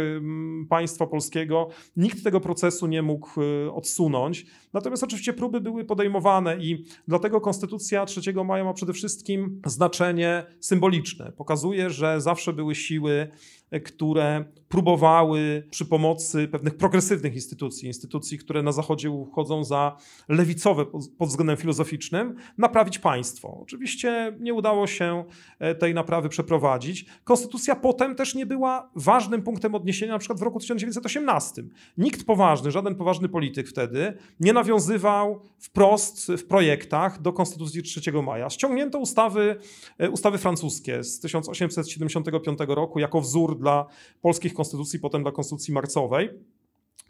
państwa 0.69 1.07
polskiego. 1.07 1.69
Nikt 1.97 2.23
tego 2.23 2.39
procesu 2.39 2.87
nie 2.87 3.01
mógł 3.01 3.41
y, 3.41 3.71
odsunąć. 3.71 4.45
Natomiast 4.73 5.03
oczywiście 5.03 5.33
próby 5.33 5.61
były 5.61 5.85
podejmowane 5.85 6.57
i 6.57 6.85
dlatego 7.07 7.41
Konstytucja 7.41 8.05
3 8.05 8.33
maja 8.45 8.63
ma 8.63 8.73
przede 8.73 8.93
wszystkim 8.93 9.61
znaczenie 9.65 10.45
symboliczne. 10.59 11.31
Pokazuje, 11.31 11.89
że 11.89 12.21
zawsze 12.21 12.53
były 12.53 12.75
siły 12.75 13.31
które 13.79 14.45
próbowały 14.69 15.67
przy 15.69 15.85
pomocy 15.85 16.47
pewnych 16.47 16.77
progresywnych 16.77 17.35
instytucji, 17.35 17.87
instytucji, 17.87 18.37
które 18.37 18.63
na 18.63 18.71
Zachodzie 18.71 19.09
uchodzą 19.09 19.63
za 19.63 19.97
lewicowe 20.29 20.85
pod 21.17 21.29
względem 21.29 21.57
filozoficznym, 21.57 22.35
naprawić 22.57 22.99
państwo. 22.99 23.59
Oczywiście 23.61 24.37
nie 24.39 24.53
udało 24.53 24.87
się 24.87 25.23
e, 25.59 25.75
tej 25.75 25.93
naprawy 25.93 26.29
przeprowadzić. 26.29 27.05
Konstytucja 27.23 27.75
potem 27.75 28.15
też 28.15 28.35
nie 28.35 28.45
była 28.45 28.89
ważnym 28.95 29.41
punktem 29.41 29.75
odniesienia, 29.75 30.11
na 30.11 30.19
przykład 30.19 30.39
w 30.39 30.41
roku 30.41 30.59
1918. 30.59 31.63
Nikt 31.97 32.25
poważny, 32.25 32.71
żaden 32.71 32.95
poważny 32.95 33.29
polityk 33.29 33.67
wtedy 33.67 34.17
nie 34.39 34.53
nawiązywał 34.63 35.39
wprost 35.59 36.27
w 36.27 36.45
projektach 36.45 37.21
do 37.21 37.33
Konstytucji 37.33 37.83
3 37.83 38.21
maja. 38.23 38.49
Ściągnięto 38.49 38.99
ustawy, 38.99 39.55
e, 39.97 40.09
ustawy 40.09 40.37
francuskie 40.37 41.03
z 41.03 41.19
1875 41.19 42.59
roku 42.67 42.99
jako 42.99 43.21
wzór 43.21 43.59
dla 43.59 43.85
polskich 44.21 44.53
konstytucji, 44.53 44.99
potem 44.99 45.23
dla 45.23 45.31
konstytucji 45.31 45.73
marcowej. 45.73 46.29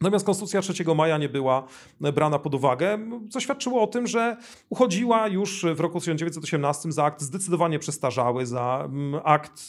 Natomiast 0.02 0.26
Konstytucja 0.26 0.62
3 0.62 0.96
maja 0.96 1.18
nie 1.18 1.30
była 1.30 1.68
brana 2.00 2.40
pod 2.40 2.56
uwagę, 2.56 3.00
co 3.30 3.40
świadczyło 3.40 3.82
o 3.82 3.88
tym, 3.88 4.08
że 4.08 4.38
uchodziła 4.70 5.28
już 5.28 5.66
w 5.76 5.80
roku 5.80 6.00
1918 6.00 6.92
za 6.92 7.04
akt 7.04 7.22
zdecydowanie 7.22 7.80
przestarzały, 7.80 8.46
za 8.46 8.84
mm, 8.86 9.22
akt, 9.24 9.68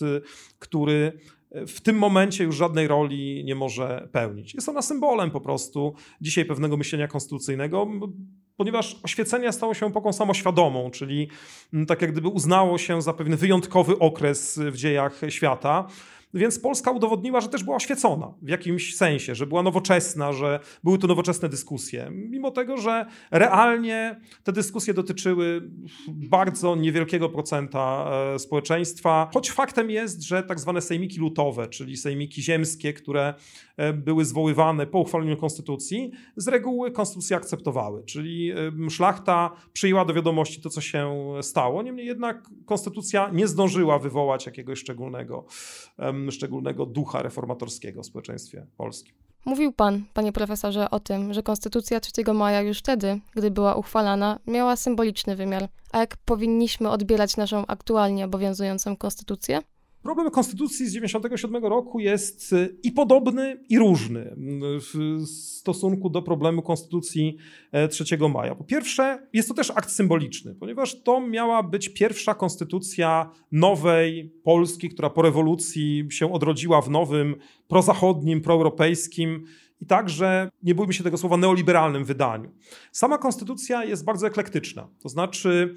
który 0.59 1.19
w 1.67 1.81
tym 1.81 1.97
momencie 1.97 2.45
już 2.45 2.57
żadnej 2.57 2.89
roli 2.89 3.45
nie 3.45 3.55
może 3.55 4.09
pełnić. 4.13 4.55
Jest 4.55 4.69
ona 4.69 4.83
symbolem 4.83 5.31
po 5.31 5.41
prostu 5.41 5.95
dzisiaj 6.21 6.45
pewnego 6.45 6.77
myślenia 6.77 7.09
konstytucyjnego, 7.09 7.87
ponieważ 8.57 9.01
oświecenie 9.03 9.53
stało 9.53 9.75
się 9.75 9.87
epoką 9.87 10.13
samoświadomą, 10.13 10.91
czyli 10.91 11.29
tak 11.89 12.03
jak 12.03 12.13
gdyby 12.13 12.29
uznało 12.29 12.79
się 12.79 13.03
za 13.03 13.13
pewien 13.13 13.37
wyjątkowy 13.37 13.99
okres 13.99 14.61
w 14.73 14.77
dziejach 14.77 15.21
świata. 15.29 15.89
Więc 16.35 16.59
Polska 16.59 16.91
udowodniła, 16.91 17.41
że 17.41 17.49
też 17.49 17.65
była 17.65 17.77
oświecona 17.77 18.35
w 18.43 18.49
jakimś 18.49 18.97
sensie, 18.97 19.35
że 19.35 19.47
była 19.47 19.63
nowoczesna, 19.63 20.33
że 20.33 20.61
były 20.85 20.99
to 20.99 21.07
nowoczesne 21.07 21.49
dyskusje. 21.49 22.11
Mimo 22.13 22.51
tego, 22.51 22.77
że 22.77 23.07
realnie 23.31 24.21
te 24.45 24.53
dyskusje 24.53 24.95
dotyczyły 24.95 25.71
bardzo 26.09 26.77
niewielkiego 26.77 27.29
procenta 27.29 28.11
e, 28.35 28.39
społeczeństwa, 28.39 29.31
choć 29.35 29.51
faktem 29.51 29.91
jest, 29.91 30.23
że 30.23 30.43
tak 30.43 30.61
zwane 30.61 30.81
sejmiki 30.81 31.19
lutowe, 31.19 31.69
czyli 31.69 31.97
sejmiki 31.97 32.43
ziemskie, 32.43 32.93
które 32.93 33.35
e, 33.77 33.93
były 33.93 34.25
zwoływane 34.25 34.87
po 34.87 34.99
uchwaleniu 34.99 35.37
konstytucji, 35.37 36.11
z 36.37 36.49
reguły 36.49 36.91
konstytucję 36.91 37.37
akceptowały, 37.37 38.05
czyli 38.05 38.53
szlachta 38.91 39.51
przyjęła 39.73 40.05
do 40.05 40.15
wiadomości 40.15 40.61
to, 40.61 40.71
co 40.71 40.81
się 40.81 41.33
stało. 41.43 41.83
Niemniej 41.83 42.07
jednak 42.07 42.51
konstytucja 42.65 43.31
nie 43.33 43.49
zdążyła 43.49 43.99
wywołać 43.99 44.47
jakiegoś 44.47 44.79
szczególnego 44.79 45.47
szczególnego 46.33 46.87
ducha 46.87 47.23
reformatorskiego 47.23 48.03
w 48.03 48.07
społeczeństwie 48.07 48.67
polskim. 48.77 49.15
Mówił 49.45 49.73
Pan, 49.73 50.05
Panie 50.15 50.33
Profesorze, 50.33 50.91
o 50.91 51.01
tym, 51.01 51.35
że 51.35 51.43
Konstytucja 51.43 52.01
3 52.01 52.13
maja 52.35 52.61
już 52.61 52.79
wtedy, 52.79 53.21
gdy 53.37 53.51
była 53.51 53.75
uchwalana, 53.75 54.39
miała 54.47 54.77
symboliczny 54.77 55.37
wymiar. 55.37 55.69
A 55.93 55.99
jak 55.99 56.17
powinniśmy 56.17 56.91
odbierać 56.91 57.37
naszą 57.37 57.67
aktualnie 57.67 58.25
obowiązującą 58.25 58.97
Konstytucję? 58.97 59.61
Problem 60.05 60.31
konstytucji 60.31 60.87
z 60.87 60.93
1997 60.93 61.65
roku 61.65 62.01
jest 62.01 62.53
y, 62.53 62.77
i 62.83 62.93
podobny, 62.93 63.61
i 63.69 63.79
różny 63.79 64.37
w 64.81 65.23
stosunku 65.27 66.11
do 66.11 66.23
problemu 66.23 66.63
konstytucji 66.63 67.37
3 67.91 68.05
e, 68.15 68.29
maja. 68.29 68.55
Po 68.55 68.65
pierwsze, 68.65 69.27
jest 69.33 69.49
to 69.49 69.55
też 69.55 69.71
akt 69.71 69.91
symboliczny, 69.91 70.55
ponieważ 70.55 71.03
to 71.03 71.21
miała 71.21 71.63
być 71.63 71.89
pierwsza 71.89 72.35
konstytucja 72.35 73.31
nowej 73.53 74.33
Polski, 74.43 74.89
która 74.89 75.11
po 75.11 75.23
rewolucji 75.23 76.07
się 76.11 76.33
odrodziła 76.33 76.83
w 76.83 76.91
nowym, 76.91 77.37
prozachodnim, 77.69 78.41
proeuropejskim 78.41 79.45
i 79.81 79.87
także, 79.87 80.51
nie 80.63 80.75
bójmy 80.75 80.93
się 80.93 81.05
tego 81.05 81.17
słowa, 81.17 81.37
neoliberalnym 81.37 82.05
wydaniu. 82.05 82.51
Sama 82.93 83.19
konstytucja 83.19 83.85
jest 83.85 84.05
bardzo 84.05 84.27
eklektyczna, 84.27 84.89
to 85.03 85.09
znaczy 85.09 85.75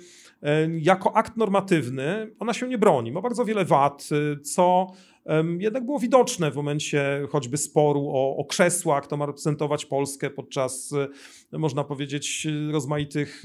jako 0.82 1.15
akt 1.15 1.38
normatywny 1.38 2.32
ona 2.39 2.53
się 2.53 2.67
nie 2.67 2.77
broni, 2.77 3.12
ma 3.12 3.22
bardzo 3.22 3.46
wiele 3.46 3.65
wad, 3.65 4.10
e, 4.12 4.39
co 4.39 4.88
jednak 5.60 5.86
było 5.86 6.00
widoczne 6.00 6.51
w 6.51 6.56
momencie 6.56 7.27
choćby 7.29 7.58
sporu 7.58 8.10
o, 8.10 8.38
o 8.38 8.46
krzesła, 8.46 9.01
kto 9.01 9.17
ma 9.17 9.25
reprezentować 9.25 9.86
Polskę 9.86 10.29
podczas, 10.29 10.94
e, 11.53 11.58
można 11.58 11.84
powiedzieć, 11.84 12.48
rozmaitych 12.72 13.44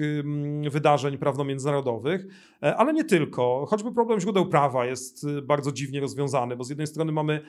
wydarzeń 0.71 1.19
prawno-międzynarodowych, 1.19 2.27
e, 2.63 2.77
ale 2.77 2.93
nie 2.93 3.05
tylko. 3.05 3.67
Choćby 3.69 3.93
problem 3.93 4.21
źródeł 4.21 4.47
prawa 4.47 4.87
jest 4.87 5.25
e, 5.25 5.43
bardzo 5.43 5.73
dziwnie 5.73 6.01
rozwiązany, 6.01 6.57
bo 6.57 6.65
z 6.65 6.69
jednej 6.69 6.87
strony 6.87 7.13
mamy 7.13 7.41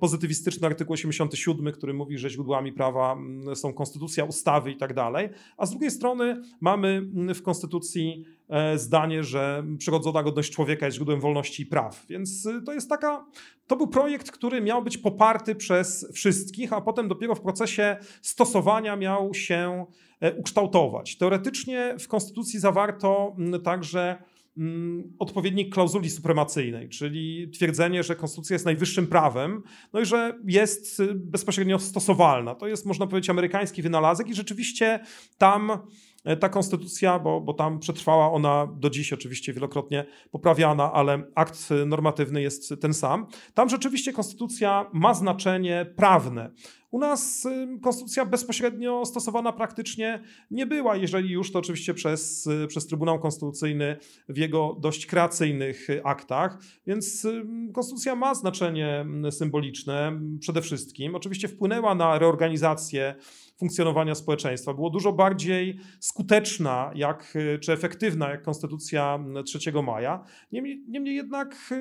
pozytywistyczny 0.00 0.66
artykuł 0.66 0.94
87, 0.94 1.72
który 1.72 1.94
mówi, 1.94 2.18
że 2.18 2.30
źródłami 2.30 2.72
prawa 2.72 3.16
są 3.54 3.72
konstytucja, 3.72 4.24
ustawy 4.24 4.70
i 4.70 4.76
tak 4.76 4.94
dalej, 4.94 5.28
a 5.56 5.66
z 5.66 5.70
drugiej 5.70 5.90
strony 5.90 6.42
mamy 6.60 7.02
w 7.34 7.42
konstytucji 7.42 8.24
zdanie, 8.76 9.24
że 9.24 9.64
przyrodzona 9.78 10.22
godność 10.22 10.52
człowieka 10.52 10.86
jest 10.86 10.96
źródłem 10.96 11.20
wolności 11.20 11.62
i 11.62 11.66
praw. 11.66 12.06
Więc 12.08 12.48
to 12.66 12.72
jest 12.72 12.88
taka 12.88 13.26
to 13.68 13.76
był 13.76 13.88
projekt, 13.88 14.30
który 14.30 14.60
miał 14.60 14.82
być 14.82 14.98
poparty 14.98 15.54
przez 15.54 16.06
wszystkich, 16.12 16.72
a 16.72 16.80
potem 16.80 17.08
dopiero 17.08 17.34
w 17.34 17.40
procesie 17.40 17.96
stosowania 18.22 18.96
miał 18.96 19.34
się 19.34 19.86
e, 20.20 20.34
ukształtować. 20.34 21.18
Teoretycznie 21.18 21.94
w 21.98 22.08
Konstytucji 22.08 22.60
zawarto 22.60 23.36
także 23.64 24.22
odpowiednik 25.18 25.74
klauzuli 25.74 26.10
supremacyjnej, 26.10 26.88
czyli 26.88 27.50
twierdzenie, 27.50 28.02
że 28.02 28.16
konstytucja 28.16 28.54
jest 28.54 28.64
najwyższym 28.64 29.06
prawem, 29.06 29.62
no 29.92 30.00
i 30.00 30.04
że 30.04 30.38
jest 30.46 31.02
bezpośrednio 31.14 31.78
stosowalna. 31.78 32.54
To 32.54 32.68
jest, 32.68 32.86
można 32.86 33.06
powiedzieć, 33.06 33.30
amerykański 33.30 33.82
wynalazek 33.82 34.28
i 34.28 34.34
rzeczywiście 34.34 35.00
tam 35.38 35.70
E, 35.70 35.80
ta 36.40 36.48
konstytucja, 36.48 37.18
bo, 37.18 37.40
bo 37.40 37.54
tam 37.54 37.78
przetrwała 37.78 38.32
ona 38.32 38.68
do 38.76 38.90
dziś 38.90 39.12
oczywiście 39.12 39.52
wielokrotnie 39.52 40.04
poprawiana, 40.30 40.92
ale 40.92 41.22
akt 41.34 41.68
normatywny 41.86 42.42
jest 42.42 42.74
ten 42.80 42.94
sam. 42.94 43.26
Tam 43.54 43.68
rzeczywiście 43.68 44.12
konstytucja 44.12 44.90
ma 44.92 45.14
znaczenie 45.14 45.86
prawne. 45.96 46.50
U 46.90 46.98
nas 46.98 47.48
konstytucja 47.82 48.24
bezpośrednio 48.24 49.04
stosowana 49.04 49.52
praktycznie 49.52 50.22
nie 50.50 50.66
była, 50.66 50.96
jeżeli 50.96 51.30
już 51.30 51.52
to 51.52 51.58
oczywiście 51.58 51.94
przez, 51.94 52.48
przez 52.68 52.86
Trybunał 52.86 53.18
Konstytucyjny 53.18 53.96
w 54.28 54.36
jego 54.36 54.76
dość 54.80 55.06
kreacyjnych 55.06 55.88
aktach, 56.04 56.58
więc 56.86 57.26
konstytucja 57.74 58.14
ma 58.14 58.34
znaczenie 58.34 59.06
symboliczne 59.30 60.20
przede 60.40 60.62
wszystkim. 60.62 61.14
Oczywiście 61.14 61.48
wpłynęła 61.48 61.94
na 61.94 62.18
reorganizację 62.18 63.14
funkcjonowania 63.58 64.14
społeczeństwa. 64.14 64.74
Było 64.74 64.90
dużo 64.90 65.12
bardziej 65.12 65.78
skuteczna 66.00 66.92
jak, 66.94 67.38
czy 67.60 67.72
efektywna 67.72 68.30
jak 68.30 68.42
konstytucja 68.42 69.24
3 69.44 69.72
maja. 69.82 70.24
Niemniej, 70.52 70.84
niemniej 70.88 71.16
jednak 71.16 71.74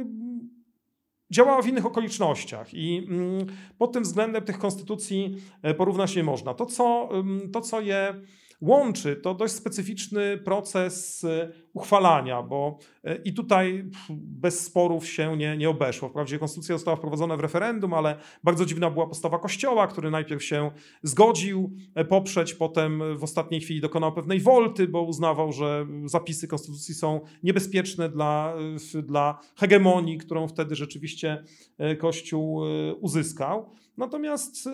działała 1.31 1.61
w 1.61 1.67
innych 1.67 1.85
okolicznościach 1.85 2.73
i 2.73 3.07
mm, 3.09 3.45
pod 3.77 3.91
tym 3.91 4.03
względem 4.03 4.43
tych 4.43 4.57
konstytucji 4.57 5.37
e, 5.61 5.73
porównać 5.73 6.15
nie 6.15 6.23
można. 6.23 6.53
To, 6.53 6.65
co, 6.65 7.09
to, 7.53 7.61
co 7.61 7.81
je 7.81 8.21
łączy, 8.61 9.15
to 9.15 9.33
dość 9.33 9.53
specyficzny 9.53 10.37
proces 10.37 11.23
e, 11.23 11.51
uchwalania, 11.73 12.43
bo 12.43 12.79
e, 13.03 13.15
i 13.15 13.33
tutaj 13.33 13.89
bez 14.09 14.65
sporów 14.65 15.07
się 15.07 15.37
nie, 15.37 15.57
nie 15.57 15.69
obeszło. 15.69 16.09
Wprawdzie 16.09 16.39
konstytucja 16.39 16.75
została 16.75 16.97
wprowadzona 16.97 17.37
w 17.37 17.39
referendum, 17.39 17.93
ale 17.93 18.17
bardzo 18.43 18.65
dziwna 18.65 18.89
była 18.89 19.07
postawa 19.07 19.39
Kościoła, 19.39 19.87
który 19.87 20.11
najpierw 20.11 20.43
się 20.43 20.71
zgodził 21.03 21.75
poprzeć, 22.09 22.53
potem 22.53 23.17
w 23.17 23.23
ostatniej 23.23 23.61
chwili 23.61 23.81
dokonał 23.81 24.13
pewnej 24.13 24.39
wolty, 24.39 24.87
bo 24.87 25.01
uznawał, 25.01 25.51
że 25.51 25.87
zapisy 26.05 26.47
konstytucji 26.47 26.93
są 26.93 27.21
niebezpieczne 27.43 28.09
dla, 28.09 28.55
dla 29.03 29.39
hegemonii, 29.55 30.17
którą 30.17 30.47
wtedy 30.47 30.75
rzeczywiście 30.75 31.43
e, 31.77 31.95
Kościół 31.95 32.61
uzyskał. 32.99 33.69
Natomiast 33.97 34.69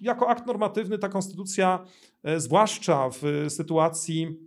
jako 0.00 0.28
akt 0.28 0.46
normatywny 0.46 0.98
ta 0.98 1.08
konstytucja, 1.08 1.84
zwłaszcza 2.36 3.10
w 3.10 3.46
sytuacji 3.48 4.38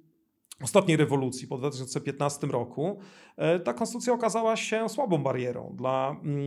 ostatniej 0.64 0.98
rewolucji 0.98 1.48
po 1.48 1.58
2015 1.58 2.48
roku, 2.48 3.00
e, 3.38 3.60
ta 3.60 3.74
konstytucja 3.74 4.14
okazała 4.14 4.56
się 4.56 4.90
słabą 4.90 5.18
barierą 5.18 5.74
dla 5.76 6.16
mm, 6.24 6.42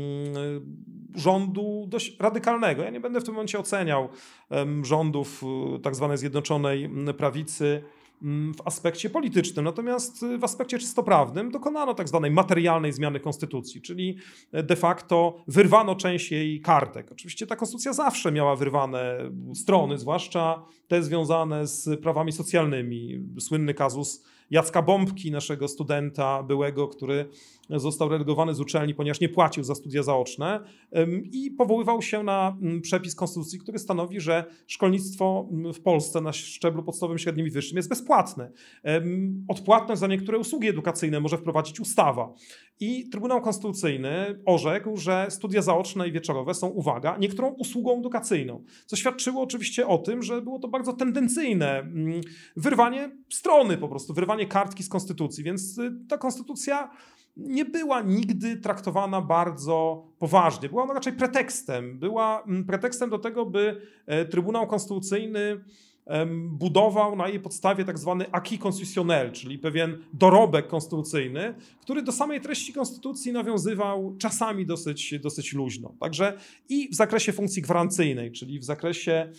rządu 1.14 1.86
dość 1.88 2.16
radykalnego. 2.20 2.82
Ja 2.82 2.90
nie 2.90 3.00
będę 3.00 3.20
w 3.20 3.24
tym 3.24 3.34
momencie 3.34 3.58
oceniał 3.58 4.08
rządów 4.82 5.42
e, 5.42 5.78
tak 5.78 5.94
zwanej 5.96 6.18
Zjednoczonej 6.18 6.90
Prawicy 7.18 7.82
w 8.56 8.60
aspekcie 8.64 9.10
politycznym. 9.10 9.64
Natomiast 9.64 10.22
y, 10.22 10.38
w 10.38 10.44
aspekcie 10.44 10.78
czysto 10.78 11.02
prawnym 11.02 11.50
dokonano 11.50 11.94
tak 11.94 12.08
zwanej 12.08 12.30
materialnej 12.30 12.92
zmiany 12.92 13.20
konstytucji, 13.20 13.82
czyli 13.82 14.16
e, 14.52 14.62
de 14.62 14.76
facto 14.76 15.36
wyrwano 15.48 15.96
część 15.96 16.32
jej 16.32 16.60
kartek. 16.60 17.12
Oczywiście 17.12 17.46
ta 17.46 17.56
konstytucja 17.56 17.92
zawsze 17.92 18.32
miała 18.32 18.56
wyrwane 18.56 19.30
strony, 19.54 19.98
zwłaszcza 19.98 20.62
te 20.88 21.02
związane 21.02 21.66
z 21.66 22.00
prawami 22.00 22.32
socjalnymi. 22.32 23.24
Słynny 23.38 23.74
kazus 23.74 24.24
Jacka 24.50 24.82
Bombki, 24.82 25.30
naszego 25.30 25.68
studenta 25.68 26.42
byłego, 26.42 26.88
który 26.88 27.28
został 27.70 28.08
relegowany 28.08 28.54
z 28.54 28.60
uczelni, 28.60 28.94
ponieważ 28.94 29.20
nie 29.20 29.28
płacił 29.28 29.64
za 29.64 29.74
studia 29.74 30.02
zaoczne 30.02 30.60
i 31.32 31.50
powoływał 31.50 32.02
się 32.02 32.22
na 32.22 32.56
mm, 32.62 32.80
przepis 32.80 33.14
konstytucji, 33.14 33.58
który 33.58 33.78
stanowi, 33.78 34.20
że 34.20 34.44
szkolnictwo 34.66 35.48
mm, 35.52 35.74
w 35.74 35.80
Polsce 35.80 36.20
na 36.20 36.32
szczeblu 36.32 36.82
podstawowym, 36.82 37.18
średnim 37.18 37.46
i 37.46 37.50
wyższym 37.50 37.76
jest 37.76 37.88
bezpłatne. 37.88 38.50
Odpłatność 39.48 40.00
za 40.00 40.06
niektóre 40.06 40.38
usługi 40.38 40.68
edukacyjne 40.68 41.20
może 41.20 41.38
wprowadzić 41.38 41.80
ustawa. 41.80 42.34
I 42.80 43.08
Trybunał 43.08 43.40
Konstytucyjny 43.40 44.42
orzekł, 44.46 44.96
że 44.96 45.26
studia 45.28 45.62
zaoczne 45.62 46.08
i 46.08 46.12
wieczorowe 46.12 46.54
są, 46.54 46.68
uwaga, 46.68 47.16
niektórą 47.18 47.48
usługą 47.48 47.98
edukacyjną, 47.98 48.64
co 48.86 48.96
świadczyło 48.96 49.42
oczywiście 49.42 49.86
o 49.86 49.98
tym, 49.98 50.22
że 50.22 50.42
było 50.42 50.58
to 50.58 50.68
bardzo 50.68 50.92
tendencyjne 50.92 51.78
mm, 51.78 52.20
wyrwanie 52.56 53.10
strony 53.28 53.78
po 53.78 53.88
prostu, 53.88 54.14
wyrwanie 54.14 54.39
kartki 54.46 54.82
z 54.82 54.88
konstytucji, 54.88 55.44
więc 55.44 55.78
y, 55.78 55.92
ta 56.08 56.18
konstytucja 56.18 56.90
nie 57.36 57.64
była 57.64 58.02
nigdy 58.02 58.56
traktowana 58.56 59.20
bardzo 59.20 60.06
poważnie. 60.18 60.68
Była 60.68 60.82
ona 60.82 60.94
raczej 60.94 61.12
pretekstem. 61.12 61.98
Była 61.98 62.42
mm, 62.42 62.64
pretekstem 62.64 63.10
do 63.10 63.18
tego, 63.18 63.46
by 63.46 63.80
e, 64.06 64.24
Trybunał 64.24 64.66
Konstytucyjny 64.66 65.64
budował 66.36 67.16
na 67.16 67.28
jej 67.28 67.40
podstawie 67.40 67.84
tak 67.84 67.98
zwany 67.98 68.32
acquis 68.32 68.60
constitutionnel, 68.60 69.32
czyli 69.32 69.58
pewien 69.58 69.98
dorobek 70.12 70.66
konstytucyjny, 70.66 71.54
który 71.80 72.02
do 72.02 72.12
samej 72.12 72.40
treści 72.40 72.72
konstytucji 72.72 73.32
nawiązywał 73.32 74.16
czasami 74.18 74.66
dosyć, 74.66 75.14
dosyć 75.18 75.52
luźno. 75.52 75.94
Także 76.00 76.38
i 76.68 76.88
w 76.88 76.94
zakresie 76.94 77.32
funkcji 77.32 77.62
gwarancyjnej, 77.62 78.32
czyli 78.32 78.58
w 78.58 78.64
zakresie 78.64 79.32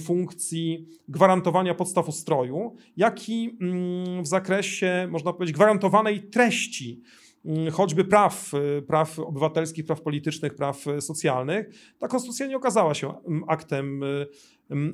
funkcji 0.00 0.88
gwarantowania 1.08 1.74
podstaw 1.74 2.08
ustroju, 2.08 2.76
jak 2.96 3.28
i 3.28 3.56
mm, 3.60 4.22
w 4.22 4.26
zakresie, 4.26 5.08
można 5.10 5.32
powiedzieć, 5.32 5.54
gwarantowanej 5.54 6.22
treści 6.22 7.02
mm, 7.44 7.70
choćby 7.70 8.04
praw, 8.04 8.52
praw 8.86 9.18
obywatelskich, 9.18 9.86
praw 9.86 10.00
politycznych, 10.00 10.54
praw 10.54 10.84
socjalnych, 11.00 11.66
ta 11.98 12.08
konstytucja 12.08 12.46
nie 12.46 12.56
okazała 12.56 12.94
się 12.94 13.14
aktem 13.46 14.02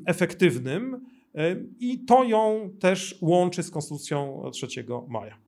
efektywnym. 0.07 1.07
I 1.81 2.05
to 2.05 2.25
ją 2.25 2.71
też 2.81 3.19
łączy 3.21 3.63
z 3.63 3.71
Konstytucją 3.71 4.51
3 4.53 4.67
maja. 5.09 5.44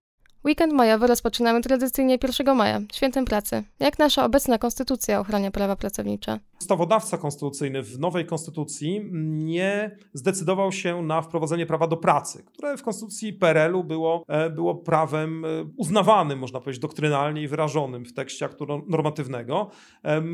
Weekend 0.46 0.72
majowy 0.72 1.06
rozpoczynamy 1.06 1.60
tradycyjnie 1.60 2.18
1 2.38 2.56
maja, 2.56 2.80
świętem 2.92 3.24
pracy. 3.24 3.62
Jak 3.80 3.98
nasza 3.98 4.24
obecna 4.24 4.58
konstytucja 4.58 5.20
ochrania 5.20 5.50
prawa 5.50 5.76
pracownicze? 5.76 6.40
Ustawodawca 6.60 7.18
konstytucyjny 7.18 7.82
w 7.82 7.98
nowej 7.98 8.26
konstytucji 8.26 9.10
nie 9.44 9.96
zdecydował 10.12 10.72
się 10.72 11.02
na 11.02 11.22
wprowadzenie 11.22 11.66
prawa 11.66 11.86
do 11.86 11.96
pracy, 11.96 12.44
które 12.44 12.76
w 12.76 12.82
konstytucji 12.82 13.32
PRL-u 13.32 13.84
było, 13.84 14.24
e, 14.28 14.50
było 14.50 14.74
prawem 14.74 15.44
e, 15.44 15.48
uznawanym, 15.76 16.38
można 16.38 16.60
powiedzieć, 16.60 16.82
doktrynalnie 16.82 17.42
i 17.42 17.48
wyrażonym 17.48 18.04
w 18.04 18.12
tekście 18.12 18.44
aktu 18.44 18.66
normatywnego. 18.88 19.70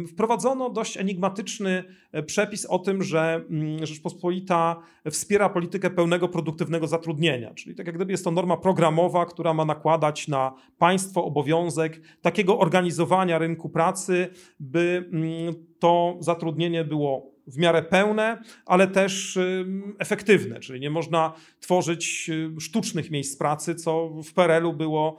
Wprowadzono 0.09 0.71
dość 0.71 0.97
enigmatyczny 0.97 1.85
e, 2.13 2.23
przepis 2.23 2.67
o 2.67 2.79
tym, 2.79 3.03
że 3.03 3.45
mm, 3.51 3.87
Rzeczpospolita 3.87 4.77
wspiera 5.11 5.49
politykę 5.49 5.91
pełnego 5.91 6.29
produktywnego 6.29 6.87
zatrudnienia, 6.87 7.55
czyli 7.55 7.75
tak 7.75 7.87
jak 7.87 7.97
gdyby 7.97 8.13
jest 8.13 8.25
to 8.25 8.31
norma 8.31 8.57
programowa, 8.57 9.27
która 9.27 9.55
ma 9.55 9.65
nakładać 10.03 10.29
na 10.29 10.53
państwo 10.79 11.25
obowiązek 11.25 12.01
takiego 12.23 12.59
organizowania 12.59 13.39
rynku 13.39 13.69
pracy, 13.69 14.29
by 14.61 15.09
mm, 15.13 15.55
to 15.79 16.17
zatrudnienie 16.21 16.85
było 16.85 17.32
w 17.53 17.59
miarę 17.59 17.83
pełne, 17.83 18.43
ale 18.67 18.89
też 18.89 19.39
efektywne, 19.99 20.61
czyli 20.61 20.81
nie 20.81 20.91
można 20.91 21.33
tworzyć 21.61 22.31
sztucznych 22.61 23.11
miejsc 23.11 23.39
pracy, 23.39 23.75
co 23.75 24.09
w 24.09 24.33
PRL-u 24.33 24.73
było 24.73 25.17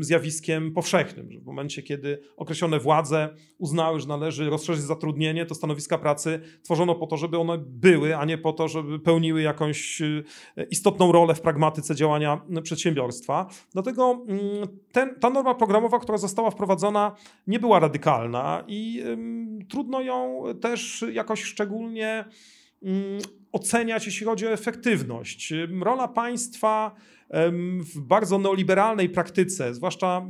zjawiskiem 0.00 0.72
powszechnym, 0.72 1.28
w 1.40 1.44
momencie, 1.44 1.82
kiedy 1.82 2.18
określone 2.36 2.80
władze 2.80 3.28
uznały, 3.58 4.00
że 4.00 4.08
należy 4.08 4.50
rozszerzyć 4.50 4.84
zatrudnienie, 4.84 5.46
to 5.46 5.54
stanowiska 5.54 5.98
pracy 5.98 6.40
tworzono 6.62 6.94
po 6.94 7.06
to, 7.06 7.16
żeby 7.16 7.38
one 7.38 7.58
były, 7.58 8.16
a 8.16 8.24
nie 8.24 8.38
po 8.38 8.52
to, 8.52 8.68
żeby 8.68 8.98
pełniły 8.98 9.42
jakąś 9.42 10.00
y, 10.00 10.24
istotną 10.70 11.12
rolę 11.12 11.34
w 11.34 11.40
pragmatyce 11.40 11.94
działania 11.94 12.40
przedsiębiorstwa. 12.62 13.46
Dlatego 13.72 14.26
ten, 14.92 15.14
ta 15.20 15.30
norma 15.30 15.54
programowa, 15.54 15.98
która 15.98 16.18
została 16.18 16.50
wprowadzona, 16.50 17.16
nie 17.46 17.58
była 17.58 17.80
radykalna 17.80 18.64
i 18.68 19.04
trudno 19.68 20.00
ją 20.00 20.44
też 20.60 21.04
jakoś 21.12 21.42
szczególnie 21.64 22.24
oceniać, 23.52 24.06
jeśli 24.06 24.26
chodzi 24.26 24.46
o 24.46 24.52
efektywność. 24.52 25.52
Rola 25.82 26.08
państwa 26.08 26.94
w 27.94 28.00
bardzo 28.00 28.38
neoliberalnej 28.38 29.08
praktyce, 29.08 29.74
zwłaszcza 29.74 30.26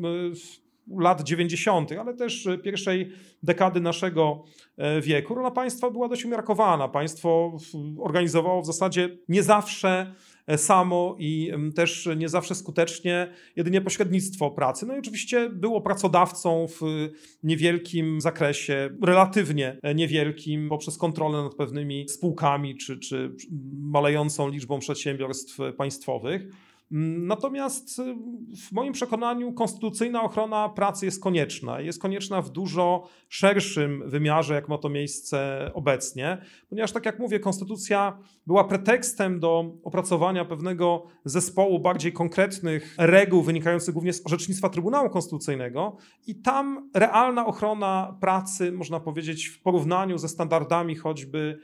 lat 0.99 1.23
90., 1.23 1.93
ale 1.93 2.15
też 2.15 2.49
pierwszej 2.65 3.13
dekady 3.43 3.81
naszego 3.81 4.45
e, 4.77 5.01
wieku, 5.01 5.35
rola 5.35 5.51
państwa 5.51 5.91
była 5.91 6.09
dość 6.09 6.25
umiarkowana. 6.25 6.89
Państwo 6.89 7.59
organizowało 7.99 8.63
w 8.63 8.67
zasadzie 8.67 9.19
nie 9.29 9.43
zawsze 9.43 9.89
e, 9.89 10.15
samo 10.57 11.17
i 11.19 11.53
też 11.75 12.09
nie 12.17 12.29
zawsze 12.29 12.55
skutecznie 12.55 13.33
jedynie 13.57 13.81
pośrednictwo 13.81 14.51
pracy. 14.51 14.87
No 14.87 14.97
i 14.97 14.99
oczywiście 14.99 15.51
było 15.51 15.81
pracodawcą 15.81 16.67
w 16.69 16.81
niewielkim 17.43 18.21
zakresie, 18.21 18.91
relatywnie 19.03 19.79
niewielkim, 19.95 20.69
poprzez 20.69 20.99
kontrolę 20.99 21.43
nad 21.43 21.55
pewnymi 21.55 22.09
spółkami 22.09 22.77
czy, 22.77 22.99
czy 22.99 23.37
malejącą 23.81 24.49
liczbą 24.49 24.79
przedsiębiorstw 24.79 25.59
państwowych. 25.77 26.43
Natomiast 26.97 27.99
y, 27.99 28.17
w 28.69 28.73
moim 28.73 28.93
przekonaniu 28.93 29.53
konstytucyjna 29.53 30.23
ochrona 30.23 30.69
pracy 30.69 31.07
jest 31.07 31.23
konieczna. 31.23 31.81
Jest 31.81 32.03
konieczna 32.03 32.43
w 32.43 32.51
dużo 32.51 33.09
szerszym 33.29 34.03
wymiarze, 34.07 34.55
jak 34.55 34.69
ma 34.69 34.79
to 34.79 34.89
miejsce 34.89 35.71
obecnie, 35.75 36.39
ponieważ, 36.69 36.93
tak 36.93 37.07
jak 37.07 37.19
mówię, 37.19 37.41
konstytucja 37.41 38.19
była 38.47 38.65
pretekstem 38.65 39.41
do 39.41 39.75
opracowania 39.85 40.45
pewnego 40.45 41.07
zespołu 41.25 41.81
bardziej 41.81 42.13
konkretnych 42.13 42.95
reguł 42.99 43.43
wynikających 43.43 43.95
głównie 43.95 44.13
z 44.13 44.27
orzecznictwa 44.27 44.69
Trybunału 44.69 45.11
Konstytucyjnego, 45.11 45.97
i 46.27 46.35
tam 46.35 46.91
realna 46.95 47.47
ochrona 47.47 48.17
pracy, 48.21 48.73
można 48.73 49.01
powiedzieć, 49.01 49.47
w 49.47 49.63
porównaniu 49.63 50.19
ze 50.19 50.29
standardami 50.29 50.97
choćby 50.97 51.59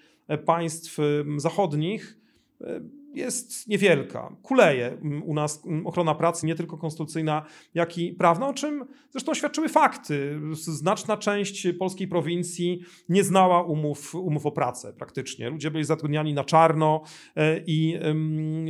państw 0.44 0.98
zachodnich 1.36 2.20
jest 3.14 3.68
niewielka. 3.68 4.36
Kuleje 4.42 4.96
u 5.24 5.34
nas 5.34 5.62
ochrona 5.84 6.14
pracy, 6.14 6.46
nie 6.46 6.54
tylko 6.54 6.78
konstytucyjna, 6.78 7.44
jak 7.74 7.98
i 7.98 8.12
prawna, 8.12 8.48
o 8.48 8.54
czym 8.54 8.84
zresztą 9.10 9.34
świadczyły 9.34 9.68
fakty. 9.68 10.40
Znaczna 10.52 11.16
część 11.16 11.66
polskiej 11.78 12.08
prowincji 12.08 12.80
nie 13.08 13.24
znała 13.24 13.62
umów, 13.62 14.14
umów 14.14 14.46
o 14.46 14.52
pracę 14.52 14.92
praktycznie. 14.92 15.50
Ludzie 15.50 15.70
byli 15.70 15.84
zatrudniani 15.84 16.34
na 16.34 16.44
czarno 16.44 17.02
e, 17.36 17.60
i 17.66 17.98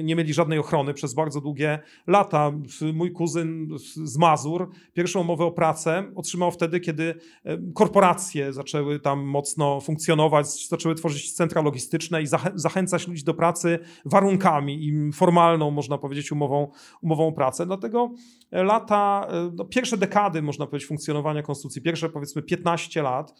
nie 0.03 0.17
mieli 0.17 0.35
żadnej 0.35 0.59
ochrony 0.59 0.95
przez 0.95 1.15
bardzo 1.15 1.41
długie 1.41 1.79
lata. 2.07 2.53
Mój 2.95 3.13
kuzyn 3.13 3.69
z 4.05 4.19
Mazur 4.19 4.71
pierwszą 4.93 5.21
umowę 5.21 5.45
o 5.45 5.53
pracę 5.53 6.13
otrzymał 6.15 6.51
wtedy, 6.53 6.81
kiedy 6.81 7.15
korporacje 7.75 8.53
zaczęły 8.53 9.01
tam 9.01 9.21
mocno 9.21 9.81
funkcjonować, 9.81 10.69
zaczęły 10.69 10.95
tworzyć 10.95 11.33
centra 11.33 11.63
logistyczne 11.63 12.23
i 12.23 12.27
zachęcać 12.55 13.09
ludzi 13.09 13.25
do 13.25 13.35
pracy 13.35 13.79
warunkami 14.05 14.30
warunkami 14.31 14.85
i 14.85 15.13
formalną, 15.13 15.71
można 15.71 15.99
powiedzieć, 15.99 16.33
umową, 16.33 16.71
umową 17.03 17.29
o 17.29 17.33
pracę. 17.33 17.67
Dlatego 17.67 18.11
e, 18.51 18.63
lata, 18.63 19.27
e, 19.31 19.51
no, 19.55 19.65
pierwsze 19.65 19.97
dekady, 19.97 20.43
można 20.43 20.67
powiedzieć, 20.67 20.89
funkcjonowania 20.89 21.43
konstytucji, 21.43 21.83
pierwsze 21.83 22.09
powiedzmy 22.09 22.43
15 22.43 23.03
lat, 23.03 23.35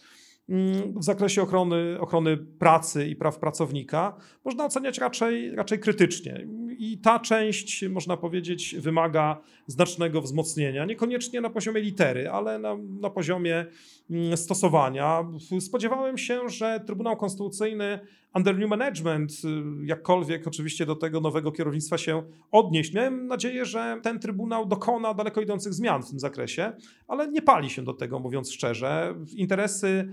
mm, 0.49 0.99
w 0.99 1.05
zakresie 1.05 1.43
ochrony, 1.43 1.97
ochrony 2.01 2.37
pracy 2.37 3.09
i 3.09 3.17
praw 3.17 3.39
pracownika 3.39 4.17
można 4.45 4.65
oceniać 4.65 4.99
raczej, 4.99 5.55
raczej 5.55 5.79
krytycznie. 5.79 6.47
I 6.79 6.99
ta 6.99 7.19
część, 7.19 7.85
można 7.89 8.17
powiedzieć, 8.17 8.77
wymaga 8.79 9.41
znacznego 9.67 10.21
wzmocnienia. 10.21 10.85
Niekoniecznie 10.85 11.41
na 11.41 11.51
poziomie 11.51 11.81
litery, 11.81 12.31
ale 12.31 12.59
na, 12.59 12.77
na 13.01 13.11
poziomie 13.11 13.67
mm, 14.11 14.37
stosowania. 14.37 15.25
Spodziewałem 15.61 16.19
się, 16.19 16.49
że 16.49 16.81
Trybunał 16.87 17.17
Konstytucyjny 17.17 18.01
under 18.35 18.59
new 18.59 18.69
management, 18.69 19.33
y, 19.33 19.87
jakkolwiek 19.87 20.47
oczywiście 20.47 20.87
do 20.87 20.97
tego 20.97 21.21
nowego 21.21 21.53
kierownictwa 21.53 21.99
się 21.99 22.23
odnieść. 22.51 22.95
Miałem 22.95 23.27
nadzieję, 23.27 23.65
że 23.65 24.01
ten 24.03 24.19
Trybunał 24.19 24.67
dokona 24.67 25.15
daleko 25.15 25.41
idących 25.41 25.75
zmian 25.75 26.03
w 26.03 26.11
tym 26.11 26.19
zakresie, 26.19 26.73
ale 27.09 27.29
nie 27.29 27.43
pali 27.43 27.71
się 27.71 27.83
do 27.83 27.95
tego, 27.95 28.19
mówiąc 28.19 28.53
szczerze. 28.53 29.15
Interesy 29.37 30.09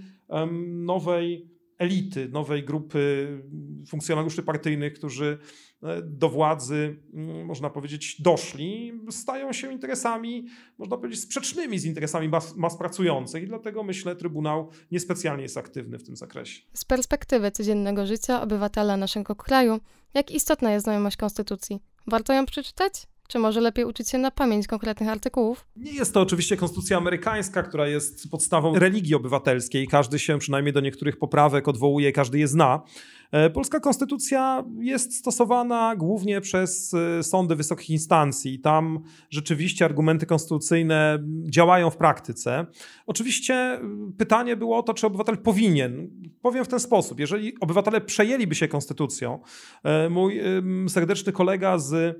nowej 0.67 1.56
elity, 1.77 2.29
nowej 2.29 2.63
grupy 2.63 3.27
funkcjonariuszy 3.87 4.43
partyjnych, 4.43 4.93
którzy 4.93 5.37
e, 5.83 6.01
do 6.01 6.29
władzy, 6.29 6.99
mm, 7.13 7.45
można 7.45 7.69
powiedzieć, 7.69 8.21
doszli, 8.21 8.93
stają 9.09 9.53
się 9.53 9.71
interesami, 9.71 10.45
można 10.77 10.97
powiedzieć, 10.97 11.21
sprzecznymi 11.21 11.79
z 11.79 11.85
interesami 11.85 12.29
mas, 12.29 12.55
mas 12.55 12.77
pracujących 12.77 13.43
i 13.43 13.47
dlatego 13.47 13.83
myślę, 13.83 14.15
Trybunał 14.15 14.69
niespecjalnie 14.91 15.43
jest 15.43 15.57
aktywny 15.57 15.97
w 15.97 16.03
tym 16.03 16.15
zakresie. 16.15 16.61
Z 16.73 16.85
perspektywy 16.85 17.51
codziennego 17.51 18.05
życia 18.05 18.41
obywatela 18.41 18.97
naszego 18.97 19.35
kraju, 19.35 19.79
jak 20.13 20.31
istotna 20.31 20.71
jest 20.71 20.83
znajomość 20.83 21.17
Konstytucji? 21.17 21.79
Warto 22.07 22.33
ją 22.33 22.45
przeczytać? 22.45 23.07
Czy 23.27 23.39
może 23.39 23.61
lepiej 23.61 23.85
uczyć 23.85 24.09
się 24.09 24.17
na 24.17 24.31
pamięć 24.31 24.67
konkretnych 24.67 25.09
artykułów? 25.09 25.65
Nie 25.75 25.91
jest 25.91 26.13
to 26.13 26.21
oczywiście 26.21 26.57
konstytucja 26.57 26.97
amerykańska, 26.97 27.63
która 27.63 27.87
jest 27.87 28.29
podstawą 28.31 28.79
religii 28.79 29.15
obywatelskiej. 29.15 29.87
Każdy 29.87 30.19
się 30.19 30.39
przynajmniej 30.39 30.73
do 30.73 30.79
niektórych 30.79 31.17
poprawek 31.17 31.67
odwołuje, 31.67 32.11
każdy 32.11 32.39
je 32.39 32.47
zna. 32.47 32.81
E, 33.31 33.49
polska 33.49 33.79
konstytucja 33.79 34.63
jest 34.79 35.15
stosowana 35.15 35.95
głównie 35.95 36.41
przez 36.41 36.93
e, 36.93 37.23
sądy 37.23 37.55
wysokich 37.55 37.89
instancji. 37.89 38.59
Tam 38.59 38.99
rzeczywiście 39.29 39.85
argumenty 39.85 40.25
konstytucyjne 40.25 41.19
działają 41.51 41.89
w 41.89 41.97
praktyce. 41.97 42.65
Oczywiście 43.05 43.53
e, 43.53 43.79
pytanie 44.17 44.55
było 44.55 44.77
o 44.77 44.83
to, 44.83 44.93
czy 44.93 45.07
obywatel 45.07 45.37
powinien. 45.37 46.09
Powiem 46.41 46.65
w 46.65 46.67
ten 46.67 46.79
sposób: 46.79 47.19
jeżeli 47.19 47.59
obywatele 47.59 48.01
przejęliby 48.01 48.55
się 48.55 48.67
konstytucją, 48.67 49.39
mój 50.09 50.41
serdeczny 50.87 51.31
kolega 51.31 51.77
z 51.77 52.19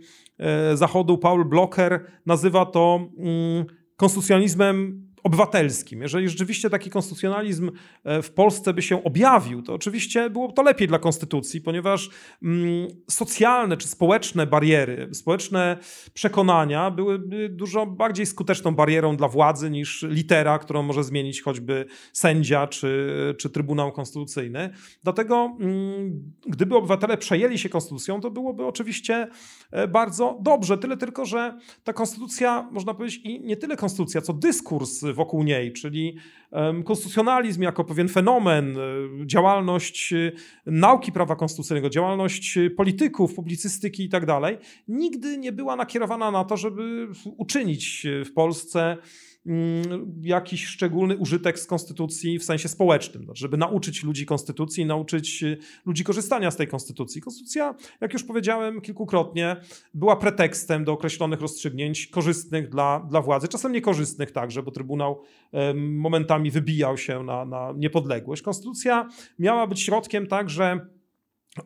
Zachodu, 0.73 1.17
Paul 1.17 1.45
Blocher, 1.45 2.05
nazywa 2.25 2.65
to 2.65 3.09
mm, 3.17 3.65
konstytucjonalizmem 3.95 5.06
obywatelskim. 5.27 6.01
Jeżeli 6.01 6.29
rzeczywiście 6.29 6.69
taki 6.69 6.89
konstytucjonalizm 6.89 7.71
e, 8.03 8.21
w 8.21 8.31
Polsce 8.31 8.73
by 8.73 8.81
się 8.81 9.03
objawił, 9.03 9.61
to 9.61 9.73
oczywiście 9.73 10.29
byłoby 10.29 10.53
to 10.53 10.63
lepiej 10.63 10.87
dla 10.87 10.99
konstytucji, 10.99 11.61
ponieważ 11.61 12.09
mm, 12.43 12.87
socjalne 13.09 13.77
czy 13.77 13.87
społeczne 13.87 14.47
bariery, 14.47 15.09
społeczne 15.13 15.77
przekonania 16.13 16.91
byłyby 16.91 17.49
dużo 17.49 17.85
bardziej 17.85 18.25
skuteczną 18.25 18.75
barierą 18.75 19.17
dla 19.17 19.27
władzy 19.27 19.69
niż 19.69 20.05
litera, 20.09 20.59
którą 20.59 20.83
może 20.83 21.03
zmienić 21.03 21.41
choćby 21.41 21.85
sędzia 22.13 22.67
czy, 22.67 23.35
czy 23.39 23.49
Trybunał 23.49 23.91
Konstytucyjny. 23.91 24.69
Dlatego, 25.03 25.57
mm, 25.59 26.33
gdyby 26.45 26.75
obywatele 26.75 27.17
przejęli 27.17 27.57
się 27.57 27.69
konstytucją, 27.69 28.21
to 28.21 28.31
byłoby 28.31 28.65
oczywiście 28.65 29.27
e, 29.71 29.87
bardzo 29.87 30.37
dobrze. 30.41 30.77
Tyle 30.77 30.97
tylko, 30.97 31.25
że 31.25 31.57
ta 31.83 31.93
konstytucja, 31.93 32.69
można 32.71 32.93
powiedzieć, 32.93 33.21
i 33.23 33.41
nie 33.41 33.57
tyle 33.57 33.77
konstytucja, 33.77 34.21
co 34.21 34.33
dyskurs 34.33 35.03
wokół 35.17 35.43
niej, 35.43 35.73
czyli 35.73 36.17
konstytucjonalizm 36.85 37.61
jako 37.61 37.83
pewien 37.83 38.07
fenomen, 38.07 38.77
e, 38.77 38.79
działalność 39.25 40.13
e, 40.13 40.31
nauki 40.65 41.11
prawa 41.11 41.35
konstytucyjnego, 41.35 41.89
działalność 41.89 42.59
polityków, 42.77 43.33
publicystyki 43.33 44.03
i 44.03 44.09
tak 44.09 44.25
dalej, 44.25 44.57
nigdy 44.87 45.37
nie 45.37 45.51
była 45.51 45.75
nakierowana 45.75 46.31
na 46.31 46.43
to, 46.43 46.57
żeby 46.57 47.07
uczynić 47.37 48.07
w 48.25 48.33
Polsce 48.33 48.97
jakiś 50.21 50.65
szczególny 50.65 51.17
użytek 51.17 51.59
z 51.59 51.65
konstytucji 51.65 52.39
w 52.39 52.43
sensie 52.43 52.69
społecznym, 52.69 53.23
znaczy, 53.23 53.39
żeby 53.39 53.57
nauczyć 53.57 54.03
ludzi 54.03 54.25
konstytucji, 54.25 54.85
nauczyć 54.85 55.43
y, 55.43 55.57
ludzi 55.85 56.03
korzystania 56.03 56.51
z 56.51 56.55
tej 56.55 56.67
konstytucji. 56.67 57.21
Konstytucja, 57.21 57.75
jak 58.01 58.13
już 58.13 58.23
powiedziałem 58.23 58.81
kilkukrotnie, 58.81 59.55
była 59.93 60.15
pretekstem 60.15 60.83
do 60.83 60.93
określonych 60.93 61.41
rozstrzygnięć 61.41 62.07
korzystnych 62.07 62.69
dla, 62.69 63.07
dla 63.09 63.21
władzy, 63.21 63.47
czasem 63.47 63.71
niekorzystnych 63.71 64.31
także, 64.31 64.63
bo 64.63 64.71
Trybunał 64.71 65.21
momentami 65.75 66.51
wybijał 66.51 66.97
się 66.97 67.23
na, 67.23 67.45
na 67.45 67.73
niepodległość. 67.77 68.41
Konstytucja 68.41 69.09
miała 69.39 69.67
być 69.67 69.81
środkiem 69.81 70.27
także 70.27 70.79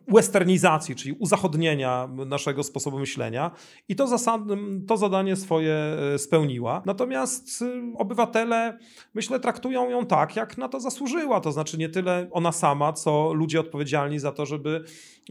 westernizacji, 0.08 0.96
czyli 0.96 1.16
uzachodnienia 1.20 2.10
naszego 2.26 2.64
sposobu 2.64 3.00
myślenia. 3.00 3.52
I 3.90 3.96
to, 3.96 4.08
zasad, 4.08 4.42
to 4.88 4.98
zadanie 4.98 5.36
swoje 5.36 5.74
e, 5.74 6.18
spełniła. 6.20 6.84
Natomiast 6.86 7.62
y, 7.62 7.82
obywatele, 7.98 8.78
myślę, 9.14 9.40
traktują 9.40 9.90
ją 9.90 10.06
tak, 10.06 10.36
jak 10.36 10.58
na 10.58 10.68
to 10.68 10.80
zasłużyła, 10.80 11.42
to 11.42 11.52
znaczy 11.52 11.78
nie 11.78 11.90
tyle 11.90 12.28
ona 12.32 12.52
sama, 12.52 12.94
co 12.94 13.34
ludzie 13.34 13.60
odpowiedzialni 13.60 14.20
za 14.20 14.32
to, 14.32 14.46
żeby, 14.46 14.84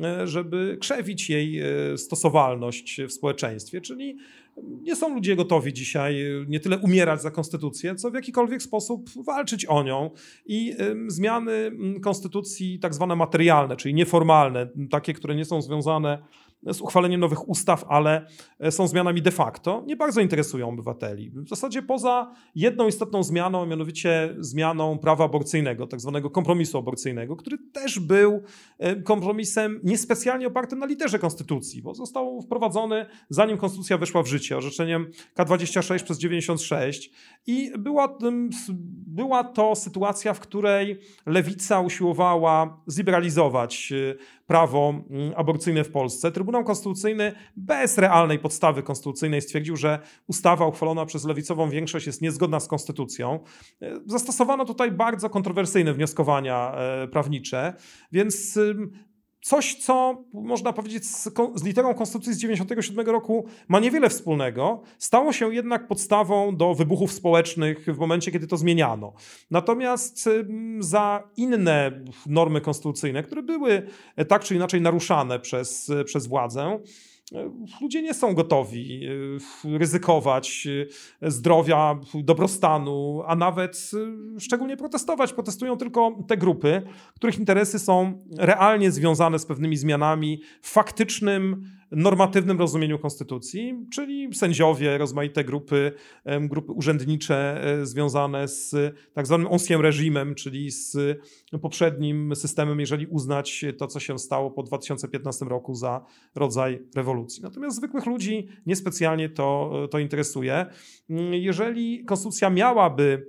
e, 0.03 0.27
żeby 0.27 0.77
krzewić 0.81 1.31
jej 1.31 1.61
e, 1.61 1.99
stosowalność 1.99 3.01
w 3.03 3.13
społeczeństwie, 3.13 3.81
czyli 3.81 4.17
nie 4.63 4.97
są 4.97 5.15
ludzie 5.15 5.37
gotowi 5.37 5.73
dzisiaj 5.73 6.25
nie 6.49 6.61
tyle 6.61 6.79
umierać 6.79 7.23
za 7.23 7.31
konstytucję, 7.31 7.95
co 7.95 8.11
w 8.11 8.15
jakikolwiek 8.15 8.63
sposób 8.63 9.11
walczyć 9.27 9.67
o 9.67 9.83
nią. 9.83 10.11
I 10.47 10.75
zmiany 11.07 11.73
konstytucji, 12.03 12.79
tak 12.79 12.95
zwane 12.95 13.17
materialne, 13.17 13.77
czyli 13.77 13.95
nieformalne, 13.95 14.69
takie, 14.91 15.15
które 15.15 15.35
nie 15.35 15.45
są 15.45 15.63
związane 15.63 16.23
z 16.67 16.81
uchwaleniem 16.81 17.21
nowych 17.21 17.49
ustaw, 17.49 17.85
ale 17.89 18.27
e, 18.59 18.71
są 18.71 18.87
zmianami 18.87 19.23
de 19.23 19.31
facto, 19.31 19.85
nie 19.87 19.97
bardzo 19.97 20.21
interesują 20.21 20.69
obywateli. 20.69 21.31
W 21.31 21.49
zasadzie 21.49 21.83
poza 21.83 22.35
jedną 22.55 22.89
istotną 22.89 23.23
zmianą, 23.23 23.67
mianowicie 23.67 24.35
zmianą 24.39 24.99
prawa 24.99 25.25
aborcyjnego, 25.25 25.87
tak 25.87 26.01
zwanego 26.01 26.31
kompromisu 26.31 26.79
aborcyjnego, 26.79 27.37
który 27.37 27.59
też 27.73 27.99
był 27.99 28.43
e, 28.79 28.97
kompromisem 28.97 29.81
niespecjalnie 29.85 30.47
opartym 30.47 30.79
na 30.79 30.87
literze 30.87 31.19
konstytucji, 31.19 31.83
bo 31.83 31.95
został 31.95 32.43
wprowadzony 32.43 33.07
zanim 33.29 33.57
konstytucja 33.57 33.99
weszła 33.99 34.23
w 34.23 34.27
życie, 34.27 34.57
orzeczeniem 34.57 35.11
K26 35.39 36.05
przez 36.05 36.19
96 36.19 37.11
i 37.47 37.73
była, 37.79 38.19
była 39.07 39.45
to 39.45 39.75
sytuacja, 39.75 40.35
w 40.35 40.41
której 40.41 41.01
lewica 41.27 41.81
usiłowała 41.81 42.83
zliberalizować 42.87 43.93
e, 43.93 44.40
prawo 44.51 44.95
mm, 45.11 45.33
aborcyjne 45.37 45.85
w 45.85 45.91
Polsce. 45.91 46.33
Trybunał 46.33 46.65
Konstytucyjny 46.65 47.33
bez 47.57 47.99
realnej 47.99 48.39
podstawy 48.39 48.83
konstytucyjnej 48.83 49.43
stwierdził, 49.43 49.77
że 49.77 49.99
ustawa 50.27 50.67
uchwalona 50.67 51.07
przez 51.07 51.25
lewicową 51.25 51.71
większość 51.71 52.07
jest 52.07 52.23
niezgodna 52.23 52.61
z 52.61 52.69
konstytucją. 52.69 53.41
E, 53.83 54.01
zastosowano 54.07 54.65
tutaj 54.65 54.93
bardzo 54.93 55.31
kontrowersyjne 55.31 55.95
wnioskowania 55.95 56.75
e, 56.75 57.09
prawnicze, 57.09 57.75
więc 58.13 58.59
coś, 59.41 59.75
co 59.75 60.25
można 60.33 60.73
powiedzieć 60.73 61.07
z, 61.07 61.29
z 61.55 61.65
literą 61.65 61.95
Konstytucji 61.95 62.33
z 62.33 62.37
1997 62.37 63.07
roku 63.07 63.47
ma 63.69 63.81
niewiele 63.81 64.09
wspólnego, 64.09 64.83
stało 64.99 65.33
się 65.33 65.55
jednak 65.55 65.89
podstawą 65.89 66.57
do 66.57 66.75
wybuchów 66.75 67.13
społecznych 67.13 67.87
w 67.87 67.99
momencie, 67.99 68.31
kiedy 68.31 68.47
to 68.47 68.57
zmieniano. 68.57 69.13
Natomiast 69.51 70.29
za 70.81 71.29
inne 71.37 72.05
normy 72.27 72.61
konstytucyjne, 72.61 73.23
które 73.23 73.43
były 73.43 73.83
tak 74.29 74.45
czy 74.45 74.55
inaczej 74.55 74.81
naruszane 74.81 75.39
przez, 75.41 75.91
przez 76.05 76.27
władzę, 76.27 76.81
ludzie 77.81 78.03
nie 78.03 78.15
są 78.15 78.35
gotowi 78.35 79.09
ryzykować 79.65 80.69
zdrowia, 81.23 82.01
dobrostanu, 82.15 83.23
a 83.27 83.37
nawet 83.37 83.91
szczególnie 84.39 84.77
protestować. 84.77 85.33
Protestują 85.33 85.77
tylko 85.77 86.19
te 86.29 86.37
grupy, 86.37 86.83
których 87.15 87.39
interesy 87.39 87.79
są 87.79 88.19
realnie 88.39 88.91
związane 88.91 89.39
z 89.39 89.47
pewnymi 89.47 89.77
zmianami 89.77 90.41
faktycznym 90.63 91.65
normatywnym 91.93 92.59
rozumieniu 92.59 92.99
konstytucji, 92.99 93.87
czyli 93.93 94.35
sędziowie, 94.35 94.99
rozmaite 94.99 95.45
grupy, 95.45 95.93
grupy 96.41 96.73
urzędnicze 96.73 97.65
e, 97.65 97.87
związane 97.87 98.49
z 98.49 98.77
tak 99.13 99.27
zwanym 99.27 99.47
ancien 99.53 99.81
reżimem, 99.81 100.35
czyli 100.35 100.71
z 100.71 100.97
poprzednim 101.63 102.37
systemem, 102.37 102.81
jeżeli 102.81 103.07
uznać 103.07 103.65
to, 103.79 103.87
co 103.87 104.01
się 104.01 104.19
stało 104.19 104.51
po 104.51 104.63
2015 104.63 105.45
roku 105.45 105.75
za 105.75 106.05
rodzaj 106.35 106.83
rewolucji. 106.97 107.43
Natomiast 107.43 107.77
zwykłych 107.77 108.07
ludzi 108.07 108.49
niespecjalnie 108.67 109.29
to, 109.29 109.71
to 109.91 109.99
interesuje. 109.99 110.67
Jeżeli 111.31 112.05
konstytucja 112.05 112.51
miałaby 112.51 113.27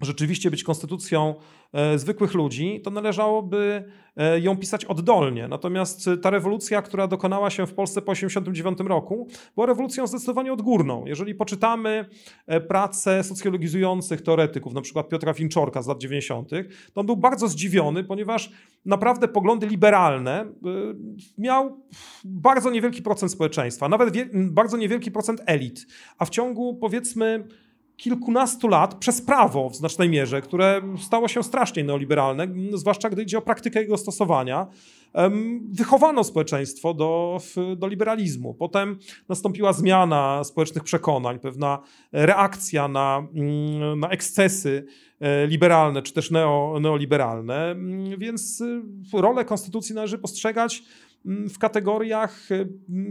rzeczywiście 0.00 0.50
być 0.50 0.64
konstytucją 0.64 1.34
e, 1.72 1.98
zwykłych 1.98 2.34
ludzi, 2.34 2.80
to 2.84 2.90
należałoby 2.90 3.84
e, 4.16 4.40
ją 4.40 4.56
pisać 4.56 4.84
oddolnie. 4.84 5.48
Natomiast 5.48 6.10
ta 6.22 6.30
rewolucja, 6.30 6.82
która 6.82 7.06
dokonała 7.06 7.50
się 7.50 7.66
w 7.66 7.74
Polsce 7.74 8.02
po 8.02 8.12
1989 8.12 8.88
roku, 8.88 9.28
była 9.54 9.66
rewolucją 9.66 10.06
zdecydowanie 10.06 10.52
odgórną. 10.52 11.06
Jeżeli 11.06 11.34
poczytamy 11.34 12.08
e, 12.46 12.60
pracę 12.60 13.24
socjologizujących 13.24 14.22
teoretyków, 14.22 14.74
na 14.74 14.80
przykład 14.80 15.08
Piotra 15.08 15.32
Winczorka 15.32 15.82
z 15.82 15.86
lat 15.86 15.98
90., 15.98 16.50
to 16.92 17.00
on 17.00 17.06
był 17.06 17.16
bardzo 17.16 17.48
zdziwiony, 17.48 18.04
ponieważ 18.04 18.50
naprawdę 18.84 19.28
poglądy 19.28 19.66
liberalne 19.66 20.46
miał 21.38 21.80
bardzo 22.24 22.70
niewielki 22.70 23.02
procent 23.02 23.32
społeczeństwa, 23.32 23.88
nawet 23.88 24.14
bardzo 24.34 24.76
niewielki 24.76 25.10
procent 25.10 25.42
elit, 25.46 25.86
a 26.18 26.24
w 26.24 26.30
ciągu 26.30 26.74
powiedzmy 26.74 27.44
kilkunastu 28.00 28.68
lat 28.68 28.94
przez 28.94 29.22
prawo 29.22 29.70
w 29.70 29.76
znacznej 29.76 30.08
mierze, 30.08 30.40
które 30.40 30.82
stało 30.98 31.28
się 31.28 31.42
strasznie 31.42 31.84
neoliberalne, 31.84 32.46
zwłaszcza 32.74 33.10
gdy 33.10 33.22
idzie 33.22 33.38
o 33.38 33.42
praktykę 33.42 33.80
jego 33.80 33.96
stosowania, 33.96 34.66
wychowano 35.72 36.24
społeczeństwo 36.24 36.94
do, 36.94 37.38
do 37.76 37.86
liberalizmu. 37.88 38.54
Potem 38.54 38.98
nastąpiła 39.28 39.72
zmiana 39.72 40.44
społecznych 40.44 40.84
przekonań, 40.84 41.38
pewna 41.38 41.78
reakcja 42.12 42.88
na, 42.88 43.28
mm, 43.34 44.00
na 44.00 44.08
ekscesy 44.08 44.86
e, 45.20 45.46
liberalne 45.46 46.02
czy 46.02 46.12
też 46.12 46.30
neo, 46.30 46.78
neoliberalne, 46.80 47.76
więc 48.18 48.60
y, 48.60 48.82
rolę 49.20 49.44
konstytucji 49.44 49.94
należy 49.94 50.18
postrzegać 50.18 50.82
mm, 51.26 51.48
w 51.50 51.58
kategoriach 51.58 52.48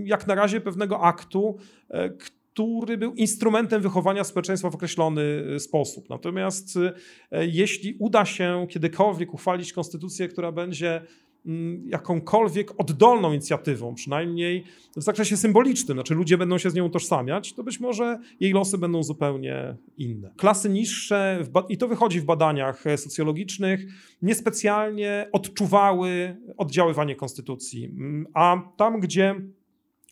jak 0.04 0.28
na 0.28 0.36
razie 0.36 0.62
pewnego 0.62 1.02
aktu, 1.02 1.58
e, 1.90 2.10
który 2.54 2.98
był 2.98 3.14
instrumentem 3.14 3.82
wychowania 3.82 4.24
społeczeństwa 4.24 4.70
w 4.70 4.76
określony 4.76 5.22
y, 5.56 5.60
sposób. 5.60 6.10
Natomiast 6.10 6.76
y, 6.76 6.92
jeśli 7.32 7.96
uda 8.00 8.26
się 8.26 8.68
kiedykolwiek 8.70 9.34
uchwalić 9.34 9.74
konstytucję, 9.74 10.28
która 10.28 10.52
będzie 10.52 11.02
mm, 11.46 11.84
jakąkolwiek 11.88 12.72
oddolną 12.78 13.32
inicjatywą, 13.34 13.96
przynajmniej 13.96 14.64
w 14.98 15.04
zakresie 15.04 15.38
symbolicznym, 15.38 15.96
znaczy 15.96 16.16
ludzie 16.16 16.38
będą 16.38 16.58
się 16.58 16.70
z 16.70 16.74
nią 16.74 16.86
utożsamiać, 16.86 17.54
to 17.54 17.64
być 17.64 17.80
może 17.80 18.20
jej 18.40 18.54
losy 18.54 18.78
będą 18.78 19.04
zupełnie 19.04 19.76
inne. 19.98 20.32
Klasy 20.38 20.70
niższe, 20.70 21.44
i 21.70 21.78
to 21.78 21.88
wychodzi 21.88 22.20
w 22.20 22.26
badaniach 22.26 22.88
e, 22.88 22.98
socjologicznych, 22.98 23.86
niespecjalnie 24.22 25.30
odczuwały 25.32 26.38
oddziaływanie 26.58 27.16
konstytucji, 27.16 27.86
mm, 27.86 28.28
a 28.34 28.62
tam, 28.78 29.00
gdzie 29.00 29.36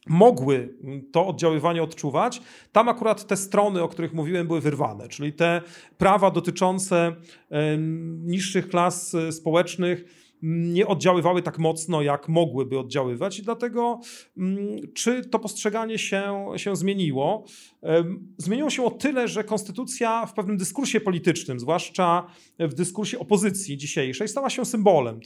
mogły 0.10 0.74
to 1.12 1.28
oddziaływanie 1.28 1.84
odczuwać, 1.84 2.42
tam 2.72 2.90
akurat 2.90 3.28
te 3.28 3.38
strony, 3.38 3.84
o 3.84 3.88
których 3.88 4.14
mówiłem, 4.14 4.48
były 4.48 4.62
wyrwane, 4.62 5.08
czyli 5.08 5.34
te 5.34 5.62
prawa 5.98 6.32
dotyczące 6.32 7.16
niższych 8.24 8.70
klas 8.70 9.16
e, 9.16 9.32
społecznych 9.32 10.27
nie 10.42 10.88
oddziaływały 10.88 11.42
tak 11.42 11.60
mocno, 11.60 12.02
jak 12.02 12.30
mogłyby 12.30 12.80
oddziaływać, 12.80 13.40
i 13.40 13.44
dlatego 13.44 14.00
mm, 14.38 14.58
czy 14.94 15.26
to 15.26 15.40
postrzeganie 15.40 16.00
się, 16.00 16.46
się 16.56 16.76
zmieniło? 16.76 17.46
Zmieniło 18.38 18.70
się 18.70 18.84
o 18.84 18.92
tyle, 18.92 19.28
że 19.28 19.44
konstytucja 19.44 20.26
w 20.26 20.34
pewnym 20.34 20.58
dyskursie 20.58 21.02
politycznym, 21.02 21.60
zwłaszcza 21.60 22.28
w 22.60 22.74
dyskursie 22.74 23.20
opozycji 23.20 23.78
dzisiejszej, 23.78 24.28
stała 24.28 24.50
się 24.50 24.66
symbolem. 24.66 25.20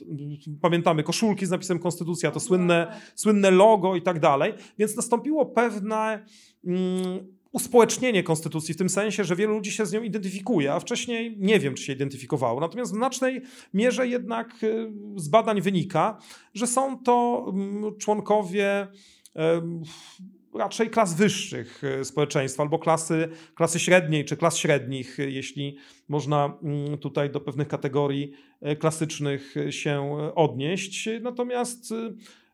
Pamiętamy 0.62 1.04
koszulki 1.04 1.46
z 1.46 1.50
napisem 1.50 1.80
konstytucja, 1.80 2.32
to 2.32 2.40
słynne, 2.40 3.02
słynne 3.16 3.52
logo 3.52 3.96
i 3.96 4.02
tak 4.02 4.20
dalej, 4.20 4.54
więc 4.78 4.96
nastąpiło 4.96 5.46
pewne 5.46 6.26
mm, 6.66 7.41
uspołecznienie 7.52 8.24
konstytucji 8.24 8.74
w 8.74 8.78
tym 8.78 8.90
sensie, 8.90 9.24
że 9.24 9.36
wielu 9.36 9.54
ludzi 9.54 9.72
się 9.72 9.86
z 9.86 9.94
nią 9.94 10.04
identyfikuje, 10.04 10.74
a 10.74 10.80
wcześniej 10.80 11.36
nie 11.40 11.60
wiem, 11.60 11.76
czy 11.76 11.84
się 11.84 11.94
identyfikowało. 11.94 12.60
Natomiast 12.60 12.92
w 12.92 12.96
znacznej 12.96 13.42
mierze 13.74 14.08
jednak 14.08 14.64
y, 14.64 14.92
z 15.16 15.28
badań 15.28 15.62
wynika, 15.62 16.18
że 16.54 16.68
są 16.68 17.04
to 17.04 17.46
mm, 17.54 17.98
członkowie 17.98 18.88
raczej 20.54 20.90
klas 20.90 21.14
wyższych 21.14 21.84
y, 21.84 22.06
społeczeństwa 22.06 22.64
albo 22.64 22.80
klasy, 22.80 23.30
klasy 23.56 23.80
średniej 23.80 24.26
czy 24.26 24.38
klas 24.38 24.58
średnich, 24.58 25.20
y, 25.20 25.32
jeśli 25.32 25.78
można 26.08 26.58
mm, 26.64 26.98
tutaj 26.98 27.30
do 27.30 27.42
pewnych 27.42 27.68
kategorii 27.68 28.32
klasycznych 28.80 29.56
się 29.70 30.18
odnieść. 30.36 31.10
Natomiast 31.22 31.94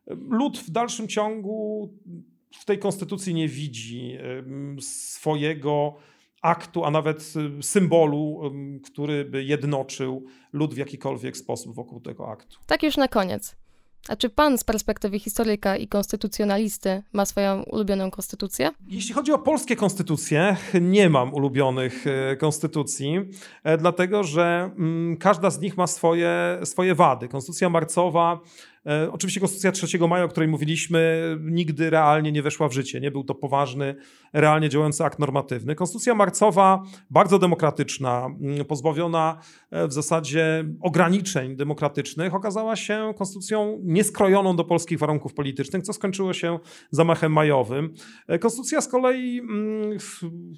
lud 0.06 0.58
w 0.58 0.70
dalszym 0.70 1.08
ciągu 1.08 1.92
w 2.52 2.64
tej 2.64 2.78
konstytucji 2.78 3.34
nie 3.34 3.48
widzi 3.48 4.18
swojego 4.80 5.96
aktu, 6.42 6.84
a 6.84 6.90
nawet 6.90 7.32
symbolu, 7.60 8.52
który 8.84 9.24
by 9.24 9.44
jednoczył 9.44 10.26
lud 10.52 10.74
w 10.74 10.76
jakikolwiek 10.76 11.36
sposób 11.36 11.74
wokół 11.74 12.00
tego 12.00 12.28
aktu. 12.28 12.58
Tak 12.66 12.82
już 12.82 12.96
na 12.96 13.08
koniec. 13.08 13.56
A 14.08 14.16
czy 14.16 14.28
pan 14.30 14.58
z 14.58 14.64
perspektywy 14.64 15.18
historyka 15.18 15.76
i 15.76 15.88
konstytucjonalisty 15.88 17.02
ma 17.12 17.24
swoją 17.24 17.62
ulubioną 17.62 18.10
konstytucję? 18.10 18.70
Jeśli 18.88 19.14
chodzi 19.14 19.32
o 19.32 19.38
polskie 19.38 19.76
konstytucje, 19.76 20.56
nie 20.80 21.08
mam 21.08 21.34
ulubionych 21.34 22.06
e, 22.06 22.36
konstytucji, 22.36 23.14
e, 23.64 23.78
dlatego 23.78 24.24
że 24.24 24.70
mm, 24.78 25.16
każda 25.16 25.50
z 25.50 25.60
nich 25.60 25.76
ma 25.76 25.86
swoje, 25.86 26.60
swoje 26.64 26.94
wady. 26.94 27.28
Konstytucja 27.28 27.68
marcowa 27.68 28.40
oczywiście 29.12 29.40
Konstytucja 29.40 29.72
3 29.72 29.98
maja, 29.98 30.24
o 30.24 30.28
której 30.28 30.48
mówiliśmy, 30.48 31.22
nigdy 31.40 31.90
realnie 31.90 32.32
nie 32.32 32.42
weszła 32.42 32.68
w 32.68 32.72
życie. 32.72 33.00
Nie 33.00 33.10
był 33.10 33.24
to 33.24 33.34
poważny, 33.34 33.94
realnie 34.32 34.68
działający 34.68 35.04
akt 35.04 35.18
normatywny. 35.18 35.74
Konstytucja 35.74 36.14
marcowa, 36.14 36.82
bardzo 37.10 37.38
demokratyczna, 37.38 38.26
mm, 38.26 38.64
pozbawiona 38.64 39.38
e, 39.70 39.88
w 39.88 39.92
zasadzie 39.92 40.64
ograniczeń 40.80 41.56
demokratycznych, 41.56 42.34
okazała 42.34 42.76
się 42.76 43.14
konstytucją 43.18 43.78
nieskrojoną 43.82 44.56
do 44.56 44.64
polskich 44.64 44.98
warunków 44.98 45.34
politycznych, 45.34 45.82
co 45.82 45.92
skończyło 45.92 46.32
się 46.32 46.58
zamachem 46.90 47.32
majowym. 47.32 47.94
E, 48.28 48.38
konstytucja 48.38 48.80
z 48.80 48.88
kolei 48.88 49.38
mm, 49.38 49.98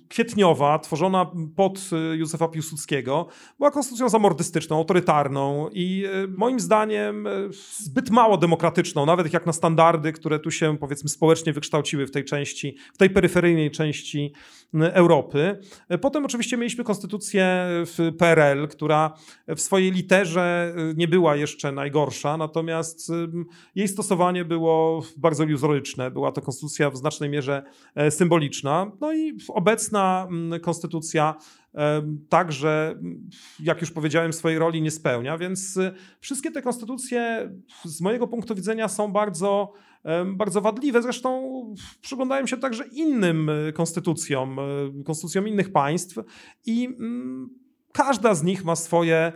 kwietniowa, 0.09 0.79
tworzona 0.79 1.31
pod 1.57 1.91
Józefa 2.15 2.49
Piłsudskiego, 2.49 3.27
była 3.59 3.71
konstytucją 3.71 4.09
zamordystyczną, 4.09 4.77
autorytarną 4.77 5.69
i 5.73 6.05
moim 6.37 6.61
zdaniem 6.61 7.29
zbyt 7.79 8.11
mało 8.11 8.37
demokratyczną, 8.37 9.07
nawet 9.07 9.33
jak 9.33 9.47
na 9.47 9.53
standardy, 9.53 10.13
które 10.13 10.39
tu 10.39 10.51
się 10.51 10.79
powiedzmy 10.79 11.11
społecznie 11.11 11.53
wykształciły 11.53 12.07
w 12.07 12.11
tej 12.11 12.25
części, 12.25 12.77
w 12.95 12.99
tej 12.99 13.11
peryferyjnej 13.11 13.60
części 13.71 14.33
Europy. 14.75 15.59
Potem 16.01 16.25
oczywiście 16.25 16.57
mieliśmy 16.57 16.85
konstytucję 16.85 17.67
w 17.69 18.13
PRL, 18.19 18.69
która 18.69 19.15
w 19.49 19.61
swojej 19.61 19.93
literze 19.93 20.75
y, 20.93 20.95
nie 20.97 21.09
była 21.09 21.37
jeszcze 21.37 21.73
najgorsza, 21.73 22.37
natomiast 22.37 23.13
jej 23.75 23.89
stosowanie 23.89 24.45
było 24.45 25.03
bardzo 25.17 25.45
iluzoryczne. 25.45 26.11
Była 26.11 26.33
to 26.33 26.43
konstytucja 26.43 26.91
w 26.91 26.97
znacznej 26.97 27.31
mierze 27.31 27.63
e, 27.95 28.11
symboliczna. 28.11 28.93
No 29.01 29.15
i 29.15 29.39
obecna 29.49 30.29
konstytucja 30.63 31.35
także, 32.29 32.99
jak 33.61 33.81
już 33.81 33.91
powiedziałem, 33.91 34.33
swojej 34.33 34.59
roli 34.59 34.83
nie 34.83 34.91
spełnia, 34.91 35.39
więc 35.39 35.77
y, 35.77 35.95
wszystkie 36.21 36.51
te 36.51 36.63
konstytucje 36.63 37.51
z 37.85 38.01
mojego 38.01 38.27
punktu 38.27 38.55
widzenia 38.55 38.89
są 38.89 39.13
bardzo, 39.13 39.73
bardzo 40.27 40.61
wadliwe. 40.61 41.03
Zresztą 41.03 41.51
przyglądają 42.01 42.47
się 42.47 42.57
także 42.57 42.85
innym 42.93 43.49
y, 43.49 43.73
konstytucjom, 43.73 44.59
y, 45.01 45.05
konstytucjom 45.05 45.49
innych 45.49 45.73
państw 45.73 46.19
i 46.67 46.85
mm, 46.87 47.51
każda 47.93 48.35
z 48.35 48.43
nich 48.43 48.65
ma 48.65 48.77
swoje 48.77 49.33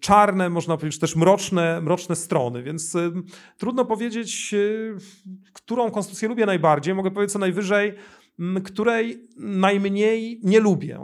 czarne, 0.00 0.50
można 0.50 0.76
powiedzieć 0.76 1.00
też 1.00 1.16
mroczne, 1.16 1.80
mroczne 1.80 2.16
strony, 2.16 2.62
więc 2.62 2.96
trudno 3.58 3.84
powiedzieć, 3.84 4.54
którą 5.52 5.90
konstytucję 5.90 6.28
lubię 6.28 6.46
najbardziej. 6.46 6.94
Mogę 6.94 7.10
powiedzieć 7.10 7.32
co 7.32 7.38
najwyżej, 7.38 7.94
której 8.64 9.28
najmniej 9.36 10.40
nie 10.42 10.60
lubię. 10.60 11.00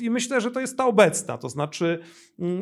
I 0.00 0.10
myślę, 0.10 0.40
że 0.40 0.50
to 0.50 0.60
jest 0.60 0.76
ta 0.76 0.86
obecna, 0.86 1.38
to 1.38 1.48
znaczy 1.48 1.98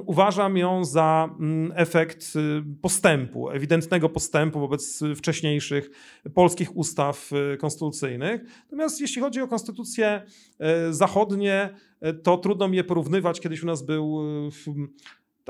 uważam 0.06 0.56
ją 0.56 0.84
za 0.84 1.34
efekt 1.74 2.36
y, 2.36 2.62
postępu, 2.82 3.50
ewidentnego 3.50 4.08
postępu 4.08 4.60
wobec 4.60 5.00
wcześniejszych 5.16 5.90
polskich 6.34 6.76
ustaw 6.76 7.30
y, 7.32 7.56
konstytucyjnych. 7.56 8.40
Natomiast 8.64 9.00
jeśli 9.00 9.22
chodzi 9.22 9.40
o 9.40 9.48
konstytucje 9.48 10.22
y, 10.88 10.94
zachodnie, 10.94 11.74
to 12.22 12.36
trudno 12.36 12.68
mi 12.68 12.76
je 12.76 12.84
porównywać. 12.84 13.40
Kiedyś 13.40 13.62
u 13.62 13.66
nas 13.66 13.82
był 13.82 14.18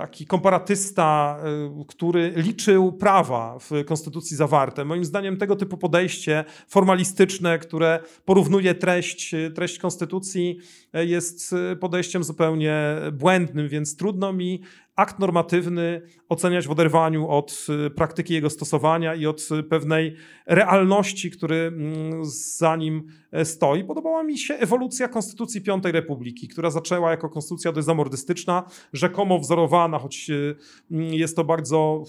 taki 0.01 0.27
komparatysta, 0.27 1.39
y, 1.83 1.85
który 1.87 2.33
liczył 2.37 2.93
prawa 2.93 3.59
w 3.59 3.85
konstytucji 3.87 4.37
zawarte. 4.37 4.85
Moim 4.85 5.05
zdaniem 5.05 5.37
tego 5.37 5.57
typu 5.57 5.77
podejście 5.77 6.45
formalistyczne, 6.69 7.59
które 7.59 8.01
porównuje 8.25 8.75
treść, 8.75 9.35
treść 9.55 9.79
konstytucji, 9.79 10.59
y, 10.97 11.07
jest 11.07 11.53
y, 11.73 11.77
podejściem 11.77 12.25
zupełnie 12.25 12.75
błędnym, 13.13 13.69
więc 13.69 13.97
trudno 13.97 14.33
mi 14.33 14.63
akt 15.01 15.19
normatywny 15.19 16.03
oceniać 16.29 16.67
w 16.67 16.71
oderwaniu 16.71 17.29
od 17.29 17.67
y, 17.87 17.91
praktyki 17.91 18.35
jego 18.35 18.51
stosowania 18.51 19.15
i 19.15 19.27
od 19.27 19.49
y, 19.59 19.63
pewnej 19.63 20.17
realności, 20.47 21.31
który 21.31 21.57
mm, 21.57 22.25
za 22.59 22.77
nim 22.77 23.07
e, 23.33 23.45
stoi. 23.45 23.85
Podobała 23.85 24.23
mi 24.23 24.39
się 24.39 24.55
ewolucja 24.55 25.09
Konstytucji 25.09 25.61
Piątej 25.61 25.93
Republiki, 25.93 26.49
która 26.49 26.71
zaczęła 26.71 27.11
jako 27.11 27.29
konstytucja 27.29 27.73
dość 27.73 27.87
zamordystyczna, 27.87 28.65
rzekomo 28.93 29.39
wzorowana, 29.39 29.99
choć 29.99 30.31
y, 30.31 30.57
mm, 30.91 31.15
jest 31.15 31.37
to 31.37 31.45
bardzo 31.45 32.05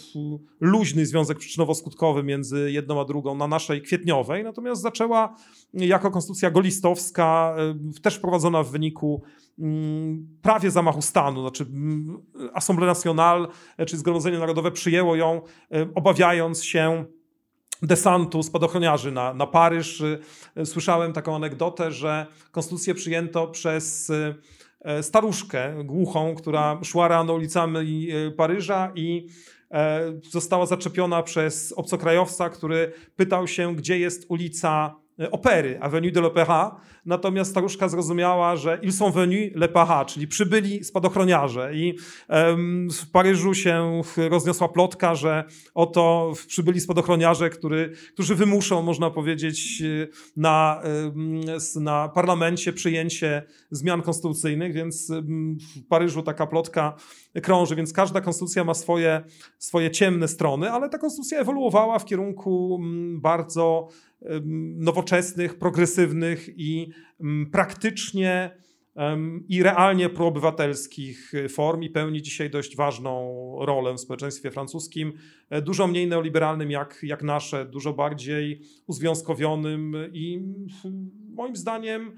luźny 0.60 1.06
związek 1.06 1.38
przyczynowo-skutkowy 1.38 2.24
między 2.24 2.72
jedną 2.72 3.02
a 3.02 3.06
drugą 3.06 3.36
na 3.36 3.48
naszej 3.48 3.82
kwietniowej, 3.82 4.44
natomiast 4.44 4.82
zaczęła 4.82 5.36
jako 5.74 6.12
konstytucja 6.12 6.52
golistowska, 6.52 7.56
też 8.02 8.16
wprowadzona 8.16 8.64
w 8.64 8.72
wyniku 8.72 9.22
prawie 10.42 10.72
zamachu 10.72 11.02
stanu, 11.02 11.42
znaczy 11.42 11.66
Assemblée 12.54 12.86
Nationale, 12.86 13.48
e, 13.78 13.86
czy 13.86 13.98
Zgromadzenie 13.98 14.40
Narodowe 14.40 14.72
przyjęło 14.72 15.16
ją, 15.16 15.42
e, 15.72 15.88
obawiając 15.96 16.64
się 16.64 17.06
desantu 17.82 18.44
spadochroniarzy 18.44 19.12
na, 19.12 19.34
na 19.34 19.48
Paryż. 19.48 20.04
E, 20.56 20.66
słyszałem 20.66 21.14
taką 21.14 21.36
anegdotę, 21.36 21.92
że 21.92 22.26
konstytucję 22.52 22.94
przyjęto 22.94 23.48
przez 23.48 24.12
staruszkę 25.02 25.84
głuchą, 25.84 26.36
która 26.36 26.80
szła 26.84 27.08
rano 27.08 27.34
ulicami 27.34 28.08
Paryża 28.38 28.92
i 28.96 29.28
została 30.30 30.66
zaczepiona 30.66 31.24
przez 31.24 31.72
obcokrajowca, 31.72 32.50
który 32.50 32.94
pytał 33.16 33.48
się, 33.48 33.76
gdzie 33.76 34.00
jest 34.00 34.26
ulica 34.30 34.96
opery, 35.32 35.78
Avenue 35.82 36.12
de 36.12 36.20
l'Opéra, 36.20 36.76
natomiast 37.06 37.52
staruszka 37.52 37.90
zrozumiała, 37.90 38.56
że 38.56 38.80
ils 38.84 38.98
sont 38.98 39.14
venus 39.16 39.52
le 39.56 39.68
para, 39.68 40.06
czyli 40.06 40.28
przybyli 40.28 40.84
spadochroniarze. 40.84 41.76
I 41.76 41.98
w 42.92 43.12
Paryżu 43.12 43.54
się 43.54 44.02
rozniosła 44.30 44.68
plotka, 44.68 45.16
że 45.16 45.44
oto 45.74 46.34
przybyli 46.48 46.80
spadochroniarze, 46.80 47.50
który, 47.50 47.94
którzy 48.14 48.36
wymuszą, 48.36 48.82
można 48.82 49.10
powiedzieć, 49.10 49.84
na, 50.38 50.82
na 51.76 52.10
parlamencie 52.10 52.74
przyjęcie 52.74 53.44
zmian 53.72 54.02
konstytucyjnych, 54.02 54.74
więc 54.74 55.12
w 55.76 55.88
Paryżu 55.90 56.24
taka 56.24 56.48
plotka 56.48 56.96
krąży, 57.44 57.76
więc 57.76 57.94
każda 57.94 58.22
konstytucja 58.22 58.64
ma 58.64 58.74
swoje, 58.74 59.22
swoje 59.58 59.92
ciemne 59.92 60.28
strony, 60.28 60.72
ale 60.72 60.90
ta 60.90 60.98
konstytucja 60.98 61.40
ewoluowała 61.40 62.00
w 62.00 62.06
kierunku 62.06 62.80
bardzo 63.14 63.88
nowoczesnych, 64.76 65.60
progresywnych 65.60 66.50
i 66.58 66.92
praktycznie 67.52 68.52
i 69.50 69.64
realnie 69.64 70.10
proobywatelskich 70.10 71.32
form 71.50 71.82
i 71.82 71.90
pełni 71.90 72.22
dzisiaj 72.22 72.50
dość 72.50 72.76
ważną 72.76 73.56
rolę 73.62 73.94
w 73.94 74.00
społeczeństwie 74.00 74.52
francuskim, 74.52 75.14
e, 75.50 75.62
dużo 75.62 75.88
mniej 75.88 76.08
neoliberalnym 76.08 76.72
jak, 76.72 77.00
jak 77.04 77.24
nasze, 77.24 77.66
dużo 77.66 77.94
bardziej 77.94 78.62
uzwiązkowionym 78.88 79.96
i 80.14 80.40
moim 81.30 81.56
zdaniem 81.56 82.12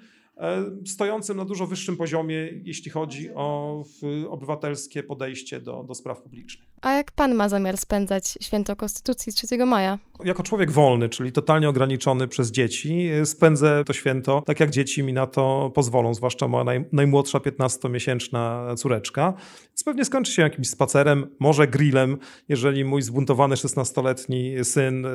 stojącym 0.86 1.38
na 1.38 1.46
dużo 1.46 1.67
wyższym 1.67 1.98
poziomie, 1.98 2.50
jeśli 2.63 2.91
chodzi 2.91 3.30
o 3.36 3.84
obywatelskie 4.30 5.04
podejście 5.04 5.62
do, 5.62 5.84
do 5.84 5.96
spraw 5.96 6.22
publicznych. 6.22 6.69
A 6.82 6.93
jak 6.93 7.12
pan 7.12 7.36
ma 7.36 7.50
zamiar 7.50 7.78
spędzać 7.78 8.38
święto 8.41 8.76
Konstytucji 8.76 9.32
z 9.32 9.36
3 9.36 9.65
maja? 9.65 10.00
Jako 10.24 10.43
człowiek 10.43 10.72
wolny, 10.72 11.10
czyli 11.10 11.32
totalnie 11.32 11.69
ograniczony 11.69 12.28
przez 12.28 12.52
dzieci, 12.52 13.10
spędzę 13.26 13.84
to 13.86 13.93
święto 13.93 14.43
tak, 14.46 14.60
jak 14.60 14.69
dzieci 14.69 15.04
mi 15.04 15.13
na 15.13 15.28
to 15.28 15.72
pozwolą, 15.76 16.13
zwłaszcza 16.13 16.48
moja 16.48 16.63
naj, 16.63 16.86
najmłodsza 16.91 17.39
15-miesięczna 17.39 18.76
córeczka. 18.76 19.34
Więc 19.67 19.84
pewnie 19.84 20.06
skończy 20.06 20.32
się 20.32 20.41
jakimś 20.41 20.69
spacerem, 20.69 21.28
może 21.39 21.67
grillem, 21.67 22.17
jeżeli 22.50 22.86
mój 22.86 23.02
zbuntowany 23.02 23.56
16-letni 23.56 24.65
syn 24.65 25.08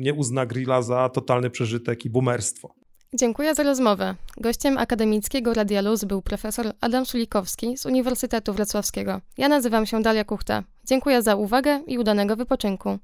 nie 0.00 0.14
uzna 0.14 0.46
grilla 0.46 0.82
za 0.82 1.08
totalny 1.08 1.50
przeżytek 1.50 2.04
i 2.04 2.10
boomerstwo. 2.10 2.74
Dziękuję 3.14 3.54
za 3.54 3.62
rozmowę. 3.62 4.14
Gościem 4.36 4.78
akademickiego 4.78 5.54
Radia 5.54 5.80
Luz 5.80 6.04
był 6.04 6.22
profesor 6.22 6.72
Adam 6.80 7.06
Sulikowski 7.06 7.78
z 7.78 7.86
Uniwersytetu 7.86 8.52
Wrocławskiego. 8.52 9.20
Ja 9.38 9.48
nazywam 9.48 9.86
się 9.86 10.02
Dalia 10.02 10.24
Kuchta. 10.24 10.62
Dziękuję 10.84 11.22
za 11.22 11.36
uwagę 11.36 11.80
i 11.86 11.98
udanego 11.98 12.36
wypoczynku. 12.36 12.98